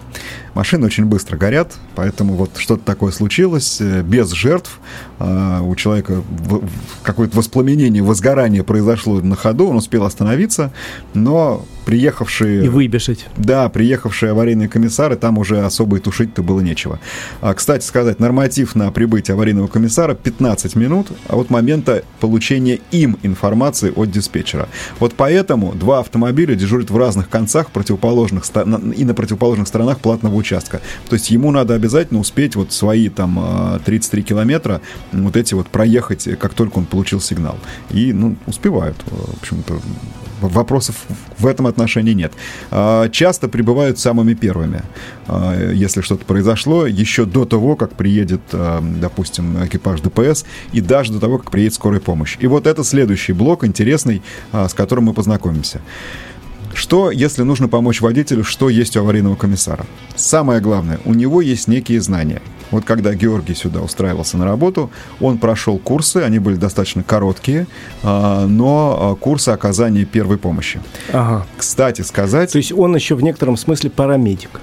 Машины 0.54 0.86
очень 0.86 1.06
быстро 1.06 1.38
горят, 1.38 1.74
поэтому 1.96 2.36
вот 2.36 2.52
что-то 2.58 2.84
такое 2.84 3.12
случилось, 3.12 3.82
э, 3.82 4.02
без 4.04 4.32
жертв. 4.32 4.80
А, 5.20 5.62
у 5.62 5.76
человека 5.76 6.22
какое-то 7.02 7.38
воспламенение, 7.38 8.04
возгорание 8.04 8.63
произошло 8.63 9.20
на 9.22 9.36
ходу, 9.36 9.68
он 9.68 9.78
успел 9.78 10.04
остановиться, 10.04 10.72
но 11.13 11.66
приехавшие... 11.86 12.66
И 12.66 12.70
выбежать. 12.70 13.28
Да, 13.38 13.68
приехавшие 13.70 14.32
аварийные 14.32 14.70
комиссары, 14.70 15.16
там 15.16 15.38
уже 15.38 15.66
особо 15.66 15.98
и 15.98 16.00
тушить-то 16.00 16.44
было 16.44 16.62
нечего. 16.62 17.00
А, 17.42 17.54
кстати 17.54 17.86
сказать, 17.86 18.20
норматив 18.20 18.76
на 18.76 18.92
прибытие 18.92 19.34
аварийного 19.34 19.68
комиссара 19.68 20.13
15 20.13 20.76
минут 20.76 21.08
а 21.28 21.36
от 21.38 21.50
момента 21.50 22.04
получения 22.20 22.80
им 22.92 23.18
информации 23.24 23.92
от 23.96 24.12
диспетчера. 24.12 24.68
Вот 25.00 25.13
поэтому 25.16 25.74
два 25.74 26.00
автомобиля 26.00 26.56
дежурят 26.56 26.89
в 26.89 26.98
разных 26.98 27.30
концах 27.30 27.72
противоположных 27.72 28.44
и 28.96 29.06
на 29.06 29.13
противоположных 29.13 29.68
сторонах 29.68 30.00
платного 30.00 30.36
участка. 30.43 30.82
То 31.10 31.15
есть 31.15 31.32
ему 31.32 31.51
надо 31.51 31.73
обязательно 31.73 32.19
успеть 32.19 32.56
вот 32.56 32.71
свои 32.71 33.10
там 33.10 33.79
33 33.86 34.21
а, 34.21 34.23
километра 34.23 34.82
вот 35.12 35.38
эти 35.38 35.53
вот 35.53 35.67
проехать, 35.67 36.27
как 36.39 36.53
только 36.53 36.77
он 36.77 36.86
получил 36.86 37.21
сигнал. 37.21 37.58
И, 37.89 38.13
ну, 38.13 38.36
успевают, 38.45 38.97
в 39.06 39.41
общем-то, 39.41 39.79
вопросов 40.41 40.95
в 41.38 41.47
этом 41.47 41.67
отношении 41.67 42.13
нет. 42.13 42.34
А, 42.71 43.10
часто 43.10 43.47
прибывают 43.47 43.99
самыми 43.99 44.34
первыми. 44.34 44.84
А, 45.27 45.71
если 45.73 46.01
что-то 46.01 46.25
произошло, 46.25 46.86
еще 46.86 47.25
до 47.25 47.45
того, 47.45 47.75
как 47.75 47.95
приедет, 47.95 48.41
допустим, 48.51 49.63
экипаж 49.65 50.01
ДПС, 50.01 50.45
и 50.73 50.82
даже 50.82 51.13
до 51.13 51.19
того, 51.19 51.38
как 51.38 51.51
приедет 51.51 51.75
скорая 51.75 51.99
помощь. 51.99 52.38
И 52.41 52.47
вот 52.47 52.67
это 52.67 52.84
следующий 52.84 53.34
блок 53.34 53.63
интересный, 53.63 54.21
с 54.51 54.73
которым 54.73 55.06
мы 55.06 55.13
познакомимся. 55.13 55.82
Что, 56.73 57.12
если 57.12 57.43
нужно 57.43 57.67
помочь 57.67 58.01
водителю, 58.01 58.43
что 58.43 58.69
есть 58.69 58.97
у 58.97 59.01
аварийного 59.01 59.36
комиссара? 59.36 59.86
Самое 60.15 60.59
главное, 60.59 60.99
у 61.05 61.13
него 61.13 61.41
есть 61.41 61.67
некие 61.67 62.01
знания. 62.01 62.41
Вот 62.71 62.86
когда 62.86 63.13
Георгий 63.13 63.53
сюда 63.53 63.81
устраивался 63.81 64.38
на 64.38 64.45
работу, 64.45 64.89
он 65.21 65.38
прошел 65.38 65.77
курсы, 65.77 66.17
они 66.17 66.39
были 66.39 66.55
достаточно 66.55 67.03
короткие, 67.03 67.67
а, 68.01 68.47
но 68.47 68.97
а, 68.99 69.15
курсы 69.15 69.49
оказания 69.49 70.05
первой 70.05 70.38
помощи. 70.38 70.81
Ага. 71.12 71.45
Кстати 71.57 72.01
сказать... 72.01 72.51
То 72.51 72.57
есть 72.57 72.71
он 72.71 72.95
еще 72.95 73.15
в 73.15 73.21
некотором 73.21 73.57
смысле 73.57 73.91
парамедик? 73.91 74.59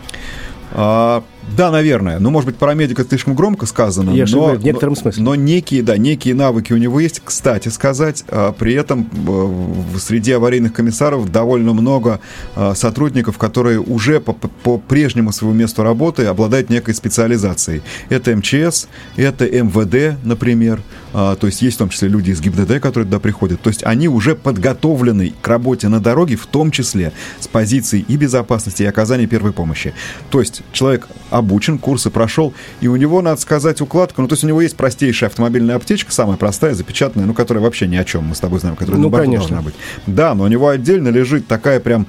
А, 0.72 1.22
да, 1.56 1.70
наверное. 1.70 2.18
Ну, 2.18 2.30
может 2.30 2.46
быть, 2.46 2.56
парамедика 2.56 3.04
слишком 3.04 3.34
громко 3.34 3.66
сказано. 3.66 4.10
Я 4.10 4.26
но, 4.30 4.54
в 4.54 4.64
некотором 4.64 4.96
смысле. 4.96 5.22
Но 5.22 5.34
некие, 5.34 5.82
да, 5.82 5.96
некие 5.96 6.34
навыки 6.34 6.72
у 6.72 6.76
него 6.76 7.00
есть. 7.00 7.20
Кстати 7.24 7.68
сказать, 7.68 8.24
а, 8.28 8.52
при 8.52 8.74
этом 8.74 9.08
э, 9.26 9.98
среди 9.98 10.32
аварийных 10.32 10.72
комиссаров 10.72 11.30
довольно 11.30 11.72
много 11.72 12.20
а, 12.54 12.74
сотрудников, 12.74 13.38
которые 13.38 13.80
уже 13.80 14.20
по, 14.20 14.32
по 14.32 14.78
прежнему 14.78 15.32
своему 15.32 15.56
месту 15.56 15.82
работы 15.82 16.26
обладают 16.26 16.70
некой 16.70 16.94
специализацией. 16.94 17.82
Это 18.08 18.34
МЧС, 18.36 18.88
это 19.16 19.46
МВД, 19.46 20.22
например. 20.24 20.80
А, 21.12 21.34
то 21.36 21.46
есть 21.46 21.62
есть 21.62 21.76
в 21.76 21.78
том 21.78 21.88
числе 21.88 22.08
люди 22.08 22.30
из 22.30 22.40
ГИБДД, 22.40 22.80
которые 22.80 23.06
туда 23.06 23.18
приходят. 23.18 23.60
То 23.60 23.68
есть 23.68 23.84
они 23.84 24.08
уже 24.08 24.34
подготовлены 24.34 25.32
к 25.40 25.48
работе 25.48 25.88
на 25.88 26.00
дороге, 26.00 26.36
в 26.36 26.46
том 26.46 26.70
числе 26.70 27.12
с 27.40 27.48
позиции 27.48 28.04
и 28.06 28.16
безопасности, 28.16 28.82
и 28.82 28.86
оказания 28.86 29.26
первой 29.26 29.52
помощи. 29.52 29.94
То 30.30 30.40
есть 30.40 30.62
человек 30.72 31.08
обучен, 31.40 31.78
курсы 31.78 32.10
прошел, 32.10 32.54
и 32.80 32.86
у 32.86 32.96
него, 32.96 33.20
надо 33.20 33.40
сказать, 33.40 33.80
укладка, 33.80 34.22
ну, 34.22 34.28
то 34.28 34.34
есть 34.34 34.44
у 34.44 34.46
него 34.46 34.60
есть 34.60 34.76
простейшая 34.76 35.28
автомобильная 35.28 35.76
аптечка, 35.76 36.12
самая 36.12 36.36
простая, 36.36 36.74
запечатанная, 36.74 37.26
ну, 37.26 37.34
которая 37.34 37.62
вообще 37.62 37.88
ни 37.88 37.96
о 37.96 38.04
чем, 38.04 38.24
мы 38.26 38.34
с 38.34 38.40
тобой 38.40 38.60
знаем, 38.60 38.76
которая 38.76 39.00
ну, 39.00 39.08
на 39.08 39.10
борту 39.10 39.32
должна 39.32 39.62
быть. 39.62 39.74
Да, 40.06 40.34
но 40.34 40.44
у 40.44 40.46
него 40.46 40.68
отдельно 40.68 41.08
лежит 41.08 41.48
такая 41.48 41.80
прям 41.80 42.06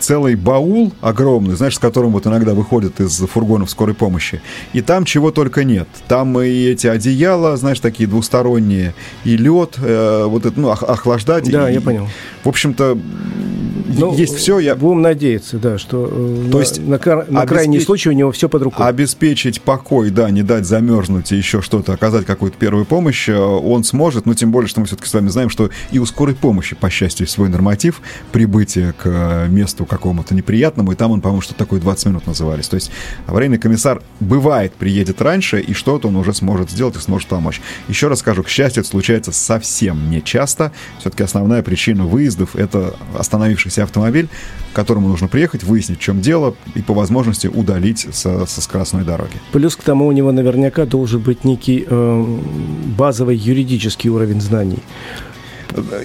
целый 0.00 0.34
баул 0.34 0.92
огромный, 1.00 1.54
знаешь, 1.56 1.76
с 1.76 1.78
которым 1.78 2.12
вот 2.12 2.26
иногда 2.26 2.54
выходят 2.54 3.00
из 3.00 3.16
фургонов 3.18 3.70
скорой 3.70 3.94
помощи. 3.94 4.40
И 4.72 4.80
там 4.80 5.04
чего 5.04 5.30
только 5.30 5.64
нет. 5.64 5.88
Там 6.08 6.40
и 6.40 6.48
эти 6.48 6.86
одеяла, 6.86 7.56
знаешь, 7.56 7.80
такие 7.80 8.08
двусторонние, 8.08 8.94
и 9.24 9.36
лед, 9.36 9.76
э, 9.78 10.24
вот 10.26 10.46
это, 10.46 10.58
ну, 10.58 10.70
охлаждать. 10.70 11.50
Да, 11.50 11.70
и, 11.70 11.74
я 11.74 11.80
понял. 11.80 12.08
В 12.44 12.48
общем-то, 12.48 12.98
ну, 13.98 14.14
есть 14.14 14.36
все. 14.36 14.58
Я... 14.58 14.74
Будем 14.74 15.02
надеяться, 15.02 15.58
да, 15.58 15.78
что 15.78 16.08
э, 16.10 16.50
То 16.50 16.58
на, 16.58 16.60
есть 16.60 16.78
на, 16.80 17.00
на, 17.04 17.24
на 17.28 17.46
крайний 17.46 17.80
случай 17.80 18.08
у 18.08 18.12
него 18.12 18.32
все 18.32 18.48
под 18.48 18.62
рукой. 18.62 18.86
Обеспечить 18.86 19.60
покой, 19.60 20.10
да, 20.10 20.30
не 20.30 20.42
дать 20.42 20.66
замерзнуть 20.66 21.32
и 21.32 21.36
еще 21.36 21.60
что-то, 21.62 21.92
оказать 21.92 22.26
какую-то 22.26 22.56
первую 22.56 22.84
помощь 22.84 23.28
э, 23.28 23.36
он 23.36 23.84
сможет, 23.84 24.26
но 24.26 24.34
тем 24.34 24.52
более, 24.52 24.68
что 24.68 24.80
мы 24.80 24.86
все-таки 24.86 25.08
с 25.08 25.14
вами 25.14 25.28
знаем, 25.28 25.50
что 25.50 25.70
и 25.90 25.98
у 25.98 26.06
скорой 26.06 26.34
помощи, 26.34 26.76
по 26.76 26.90
счастью, 26.90 27.26
свой 27.26 27.48
норматив 27.48 28.00
прибытия 28.32 28.92
к 28.92 29.02
э, 29.04 29.48
месту 29.48 29.86
какому-то 29.90 30.34
неприятному, 30.34 30.92
и 30.92 30.94
там 30.94 31.10
он, 31.10 31.20
по-моему, 31.20 31.42
что 31.42 31.54
такое 31.54 31.80
20 31.80 32.06
минут 32.06 32.26
назывались. 32.26 32.68
То 32.68 32.76
есть 32.76 32.92
аварийный 33.26 33.58
комиссар 33.58 34.00
бывает 34.20 34.72
приедет 34.72 35.20
раньше, 35.20 35.60
и 35.60 35.74
что-то 35.74 36.08
он 36.08 36.16
уже 36.16 36.32
сможет 36.32 36.70
сделать 36.70 36.96
и 36.96 37.00
сможет 37.00 37.28
помочь. 37.28 37.60
Еще 37.88 38.06
раз 38.06 38.20
скажу, 38.20 38.44
к 38.44 38.48
счастью, 38.48 38.82
это 38.82 38.90
случается 38.90 39.32
совсем 39.32 40.08
не 40.08 40.22
часто. 40.22 40.72
Все-таки 41.00 41.24
основная 41.24 41.62
причина 41.62 42.04
выездов— 42.06 42.50
это 42.56 42.94
остановившийся 43.18 43.82
автомобиль, 43.82 44.28
к 44.72 44.76
которому 44.76 45.08
нужно 45.08 45.26
приехать, 45.26 45.64
выяснить, 45.64 45.98
в 45.98 46.02
чем 46.02 46.20
дело, 46.20 46.54
и 46.76 46.82
по 46.82 46.94
возможности 46.94 47.48
удалить 47.48 48.06
со, 48.12 48.46
со 48.46 48.60
скоростной 48.60 49.04
дороги. 49.04 49.34
Плюс 49.50 49.74
к 49.74 49.82
тому 49.82 50.06
у 50.06 50.12
него 50.12 50.30
наверняка 50.30 50.86
должен 50.86 51.20
быть 51.20 51.44
некий 51.44 51.84
э, 51.84 52.38
базовый 52.96 53.36
юридический 53.36 54.08
уровень 54.08 54.40
знаний 54.40 54.78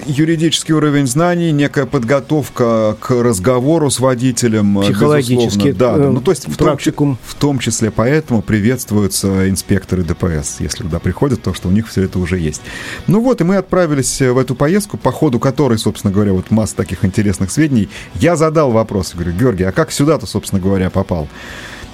юридический 0.06 0.74
уровень 0.74 1.06
знаний, 1.06 1.52
некая 1.52 1.86
подготовка 1.86 2.96
к 3.00 3.10
разговору 3.10 3.90
с 3.90 4.00
водителем. 4.00 4.80
Психологически. 4.80 5.72
Да, 5.72 5.96
э, 5.96 6.10
ну 6.10 6.20
то 6.20 6.30
есть 6.30 6.48
в 6.48 6.56
том, 6.56 7.18
в 7.22 7.34
том 7.34 7.58
числе 7.58 7.90
поэтому 7.90 8.42
приветствуются 8.42 9.48
инспекторы 9.48 10.02
ДПС, 10.02 10.60
если 10.60 10.82
туда 10.82 10.98
приходят, 10.98 11.42
то 11.42 11.54
что 11.54 11.68
у 11.68 11.70
них 11.70 11.88
все 11.88 12.02
это 12.02 12.18
уже 12.18 12.38
есть. 12.38 12.62
Ну 13.06 13.20
вот, 13.20 13.40
и 13.40 13.44
мы 13.44 13.56
отправились 13.56 14.20
в 14.20 14.38
эту 14.38 14.54
поездку, 14.54 14.96
по 14.96 15.12
ходу 15.12 15.38
которой, 15.38 15.78
собственно 15.78 16.12
говоря, 16.12 16.32
вот 16.32 16.50
масса 16.50 16.76
таких 16.76 17.04
интересных 17.04 17.50
сведений. 17.50 17.88
Я 18.14 18.36
задал 18.36 18.70
вопрос, 18.70 19.14
говорю, 19.14 19.32
Георгий, 19.32 19.64
а 19.64 19.72
как 19.72 19.92
сюда-то, 19.92 20.26
собственно 20.26 20.60
говоря, 20.60 20.90
попал? 20.90 21.28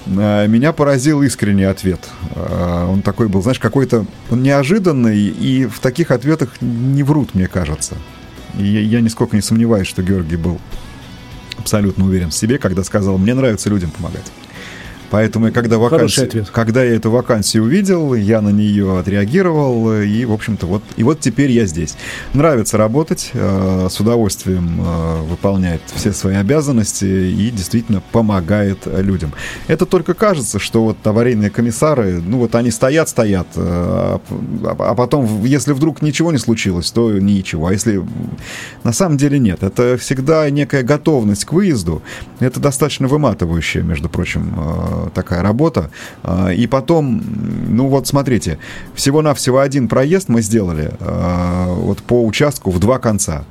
Э, 0.06 0.46
меня 0.46 0.72
поразил 0.72 1.22
искренний 1.22 1.64
ответ. 1.64 2.00
Э, 2.34 2.86
он 2.88 3.02
такой 3.02 3.28
был, 3.28 3.42
знаешь, 3.42 3.58
какой-то 3.58 4.06
он 4.30 4.42
неожиданный, 4.42 5.18
и 5.18 5.66
в 5.66 5.80
таких 5.80 6.10
ответах 6.10 6.60
не 6.60 7.02
врут, 7.02 7.34
мне 7.34 7.46
кажется. 7.46 7.96
И 8.58 8.64
я 8.64 9.00
нисколько 9.00 9.36
не 9.36 9.42
сомневаюсь, 9.42 9.86
что 9.86 10.02
Георгий 10.02 10.36
был 10.36 10.60
абсолютно 11.58 12.04
уверен 12.04 12.30
в 12.30 12.34
себе, 12.34 12.58
когда 12.58 12.84
сказал, 12.84 13.18
мне 13.18 13.34
нравится 13.34 13.70
людям 13.70 13.90
помогать. 13.90 14.30
Поэтому 15.12 15.53
когда, 15.53 15.77
вакансию, 15.77 16.46
когда 16.53 16.83
я 16.83 16.96
эту 16.96 17.11
вакансию 17.11 17.64
увидел, 17.64 18.14
я 18.14 18.40
на 18.40 18.48
нее 18.48 18.98
отреагировал, 18.98 20.01
и, 20.01 20.25
в 20.25 20.33
общем-то, 20.33 20.64
вот, 20.64 20.83
и 20.96 21.03
вот 21.03 21.20
теперь 21.20 21.51
я 21.51 21.66
здесь. 21.66 21.96
Нравится 22.33 22.79
работать, 22.79 23.29
э, 23.35 23.88
с 23.90 24.01
удовольствием 24.01 24.81
э, 24.81 25.22
выполняет 25.25 25.83
все 25.94 26.14
свои 26.14 26.37
обязанности 26.37 27.05
и 27.05 27.51
действительно 27.51 28.03
помогает 28.11 28.87
людям. 28.87 29.35
Это 29.66 29.85
только 29.85 30.14
кажется, 30.14 30.59
что 30.59 30.83
вот 30.83 31.07
аварийные 31.07 31.51
комиссары, 31.51 32.22
ну 32.27 32.38
вот 32.38 32.55
они 32.55 32.70
стоят, 32.70 33.11
стоят, 33.11 33.48
э, 33.55 33.61
а, 33.61 34.18
а 34.79 34.94
потом, 34.94 35.44
если 35.44 35.75
вдруг 35.75 36.01
ничего 36.01 36.33
не 36.33 36.38
случилось, 36.38 36.90
то 36.90 37.12
ничего. 37.12 37.66
А 37.66 37.72
если 37.72 38.03
на 38.83 38.94
самом 38.94 39.18
деле 39.18 39.38
нет, 39.38 39.62
это 39.62 39.98
всегда 39.98 40.48
некая 40.48 40.83
готовность 40.83 41.44
к 41.44 41.53
выезду, 41.53 42.01
это 42.40 42.61
достаточно 42.61 43.09
выматывающая, 43.09 43.83
между 43.83 44.09
прочим, 44.09 44.55
э, 44.57 45.01
такая 45.10 45.42
работа. 45.42 45.90
А, 46.22 46.50
и 46.50 46.66
потом, 46.66 47.22
ну 47.68 47.88
вот 47.88 48.06
смотрите, 48.06 48.58
всего-навсего 48.94 49.60
один 49.60 49.88
проезд 49.88 50.28
мы 50.28 50.42
сделали 50.42 50.92
а, 51.00 51.72
вот 51.74 52.02
по 52.02 52.24
участку 52.24 52.70
в 52.70 52.78
два 52.78 52.98
конца. 52.98 53.44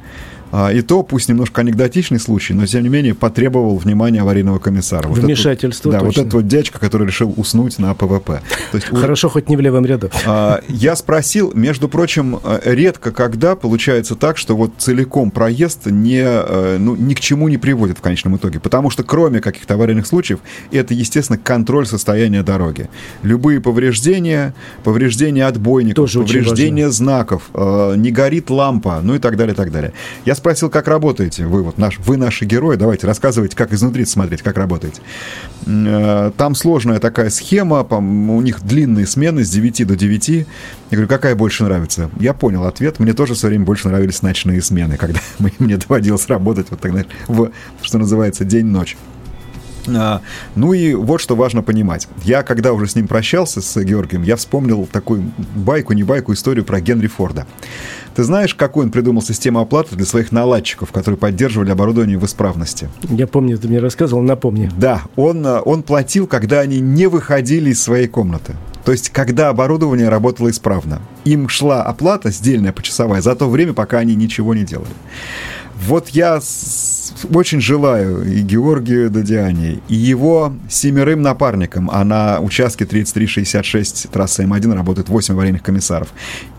А, 0.51 0.71
и 0.71 0.81
то, 0.81 1.03
пусть 1.03 1.29
немножко 1.29 1.61
анекдотичный 1.61 2.19
случай, 2.19 2.53
но 2.53 2.65
тем 2.65 2.83
не 2.83 2.89
менее 2.89 3.15
потребовал 3.15 3.77
внимания 3.77 4.21
аварийного 4.21 4.59
комиссара. 4.59 5.07
Вот 5.07 5.19
Вмешательство, 5.19 5.89
вот, 5.89 5.97
Да, 5.97 6.05
вот 6.05 6.17
этот 6.17 6.33
вот 6.33 6.47
дядечка, 6.47 6.79
который 6.79 7.07
решил 7.07 7.33
уснуть 7.37 7.79
на 7.79 7.93
ПВП. 7.93 8.41
Есть, 8.73 8.87
Хорошо, 8.87 9.29
хоть 9.29 9.49
не 9.49 9.55
в 9.55 9.61
левом 9.61 9.85
ряду. 9.85 10.09
А, 10.33 10.61
я 10.69 10.95
спросил, 10.95 11.51
между 11.55 11.89
прочим, 11.89 12.39
э, 12.43 12.59
редко 12.63 13.11
когда 13.11 13.55
получается 13.55 14.15
так, 14.15 14.37
что 14.37 14.55
вот 14.55 14.71
целиком 14.77 15.29
проезд 15.31 15.87
не, 15.87 16.21
э, 16.23 16.77
ну, 16.79 16.95
ни 16.95 17.13
к 17.13 17.19
чему 17.19 17.49
не 17.49 17.57
приводит 17.57 17.97
в 17.97 18.01
конечном 18.01 18.37
итоге. 18.37 18.59
Потому 18.59 18.89
что 18.89 19.03
кроме 19.03 19.41
каких-то 19.41 19.73
аварийных 19.73 20.07
случаев, 20.07 20.39
это, 20.71 20.93
естественно, 20.93 21.37
контроль 21.37 21.85
состояния 21.85 22.43
дороги. 22.43 22.89
Любые 23.23 23.59
повреждения, 23.61 24.53
повреждения 24.83 25.45
отбойников, 25.45 26.05
Тоже 26.05 26.19
повреждения 26.19 26.89
знаков, 26.89 27.49
э, 27.53 27.95
не 27.97 28.11
горит 28.11 28.49
лампа, 28.49 29.01
ну 29.03 29.15
и 29.15 29.19
так 29.19 29.37
далее, 29.37 29.53
и 29.53 29.57
так 29.57 29.71
далее. 29.71 29.93
Я 30.25 30.35
спросил, 30.41 30.71
как 30.71 30.87
работаете. 30.87 31.45
Вы 31.45 31.61
вот 31.61 31.77
наш, 31.77 31.99
вы 31.99 32.17
наши 32.17 32.45
герои, 32.45 32.75
давайте 32.75 33.05
рассказывайте, 33.05 33.55
как 33.55 33.73
изнутри 33.73 34.05
смотреть, 34.05 34.41
как 34.41 34.57
работаете. 34.57 34.99
Э, 35.67 36.31
там 36.35 36.55
сложная 36.55 36.99
такая 36.99 37.29
схема, 37.29 37.83
у 37.83 38.41
них 38.41 38.63
длинные 38.63 39.05
смены 39.05 39.45
с 39.45 39.51
9 39.51 39.85
до 39.85 39.95
9. 39.95 40.29
Я 40.29 40.45
говорю, 40.89 41.07
какая 41.07 41.35
больше 41.35 41.63
нравится? 41.63 42.09
Я 42.19 42.33
понял 42.33 42.65
ответ. 42.65 42.99
Мне 42.99 43.13
тоже 43.13 43.35
все 43.35 43.49
время 43.49 43.65
больше 43.65 43.87
нравились 43.87 44.23
ночные 44.23 44.63
смены, 44.63 44.97
когда 44.99 45.19
мне 45.59 45.77
доводилось 45.77 46.27
работать 46.27 46.67
вот 46.71 46.79
так, 46.79 46.91
в, 47.27 47.51
что 47.83 47.99
называется, 47.99 48.43
день-ночь. 48.43 48.97
А, 49.87 50.21
ну 50.55 50.73
и 50.73 50.93
вот 50.93 51.21
что 51.21 51.35
важно 51.35 51.63
понимать. 51.63 52.07
Я, 52.23 52.43
когда 52.43 52.73
уже 52.73 52.87
с 52.87 52.95
ним 52.95 53.07
прощался, 53.07 53.61
с 53.61 53.83
Георгием, 53.83 54.23
я 54.23 54.35
вспомнил 54.35 54.87
такую 54.91 55.31
байку, 55.55 55.93
не 55.93 56.03
байку, 56.03 56.33
историю 56.33 56.65
про 56.65 56.81
Генри 56.81 57.07
Форда. 57.07 57.45
Ты 58.15 58.23
знаешь, 58.23 58.53
какую 58.55 58.87
он 58.87 58.91
придумал 58.91 59.21
систему 59.21 59.59
оплаты 59.59 59.95
для 59.95 60.05
своих 60.05 60.31
наладчиков, 60.31 60.91
которые 60.91 61.17
поддерживали 61.17 61.71
оборудование 61.71 62.17
в 62.17 62.25
исправности? 62.25 62.89
Я 63.09 63.25
помню, 63.25 63.57
ты 63.57 63.67
мне 63.67 63.79
рассказывал, 63.79 64.21
напомни. 64.21 64.69
Да, 64.77 65.03
он, 65.15 65.45
а, 65.45 65.61
он 65.61 65.83
платил, 65.83 66.27
когда 66.27 66.59
они 66.59 66.79
не 66.79 67.07
выходили 67.07 67.69
из 67.69 67.81
своей 67.81 68.07
комнаты. 68.07 68.55
То 68.83 68.91
есть, 68.91 69.09
когда 69.11 69.49
оборудование 69.49 70.09
работало 70.09 70.49
исправно. 70.49 71.01
Им 71.23 71.47
шла 71.49 71.83
оплата 71.83 72.31
сдельная 72.31 72.73
почасовая 72.73 73.21
за 73.21 73.35
то 73.35 73.47
время, 73.49 73.73
пока 73.73 73.99
они 73.99 74.15
ничего 74.15 74.55
не 74.55 74.63
делали. 74.63 74.89
Вот 75.87 76.09
я 76.09 76.39
очень 77.33 77.59
желаю 77.59 78.23
и 78.23 78.41
Георгию 78.41 79.09
Дадиане, 79.09 79.79
и 79.87 79.95
его 79.95 80.53
семерым 80.69 81.21
напарникам, 81.21 81.89
а 81.91 82.03
на 82.03 82.39
участке 82.39 82.85
3366 82.85 84.09
трассы 84.11 84.43
М1 84.43 84.75
работает 84.75 85.09
8 85.09 85.33
аварийных 85.33 85.63
комиссаров, 85.63 86.09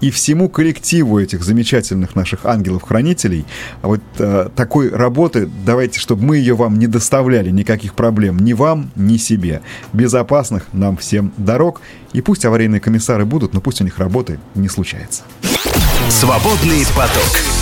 и 0.00 0.10
всему 0.10 0.48
коллективу 0.48 1.20
этих 1.20 1.44
замечательных 1.44 2.16
наших 2.16 2.44
ангелов-хранителей 2.44 3.44
вот 3.82 4.00
э, 4.18 4.48
такой 4.56 4.90
работы, 4.90 5.48
давайте, 5.64 6.00
чтобы 6.00 6.24
мы 6.24 6.38
ее 6.38 6.56
вам 6.56 6.78
не 6.78 6.88
доставляли, 6.88 7.50
никаких 7.50 7.94
проблем 7.94 8.38
ни 8.38 8.54
вам, 8.54 8.90
ни 8.96 9.18
себе. 9.18 9.62
Безопасных 9.92 10.66
нам 10.72 10.96
всем 10.96 11.32
дорог, 11.36 11.80
и 12.12 12.20
пусть 12.20 12.44
аварийные 12.44 12.80
комиссары 12.80 13.24
будут, 13.24 13.54
но 13.54 13.60
пусть 13.60 13.80
у 13.80 13.84
них 13.84 13.98
работы 13.98 14.40
не 14.54 14.68
случается. 14.68 15.22
Свободный 16.08 16.84
поток. 16.96 17.61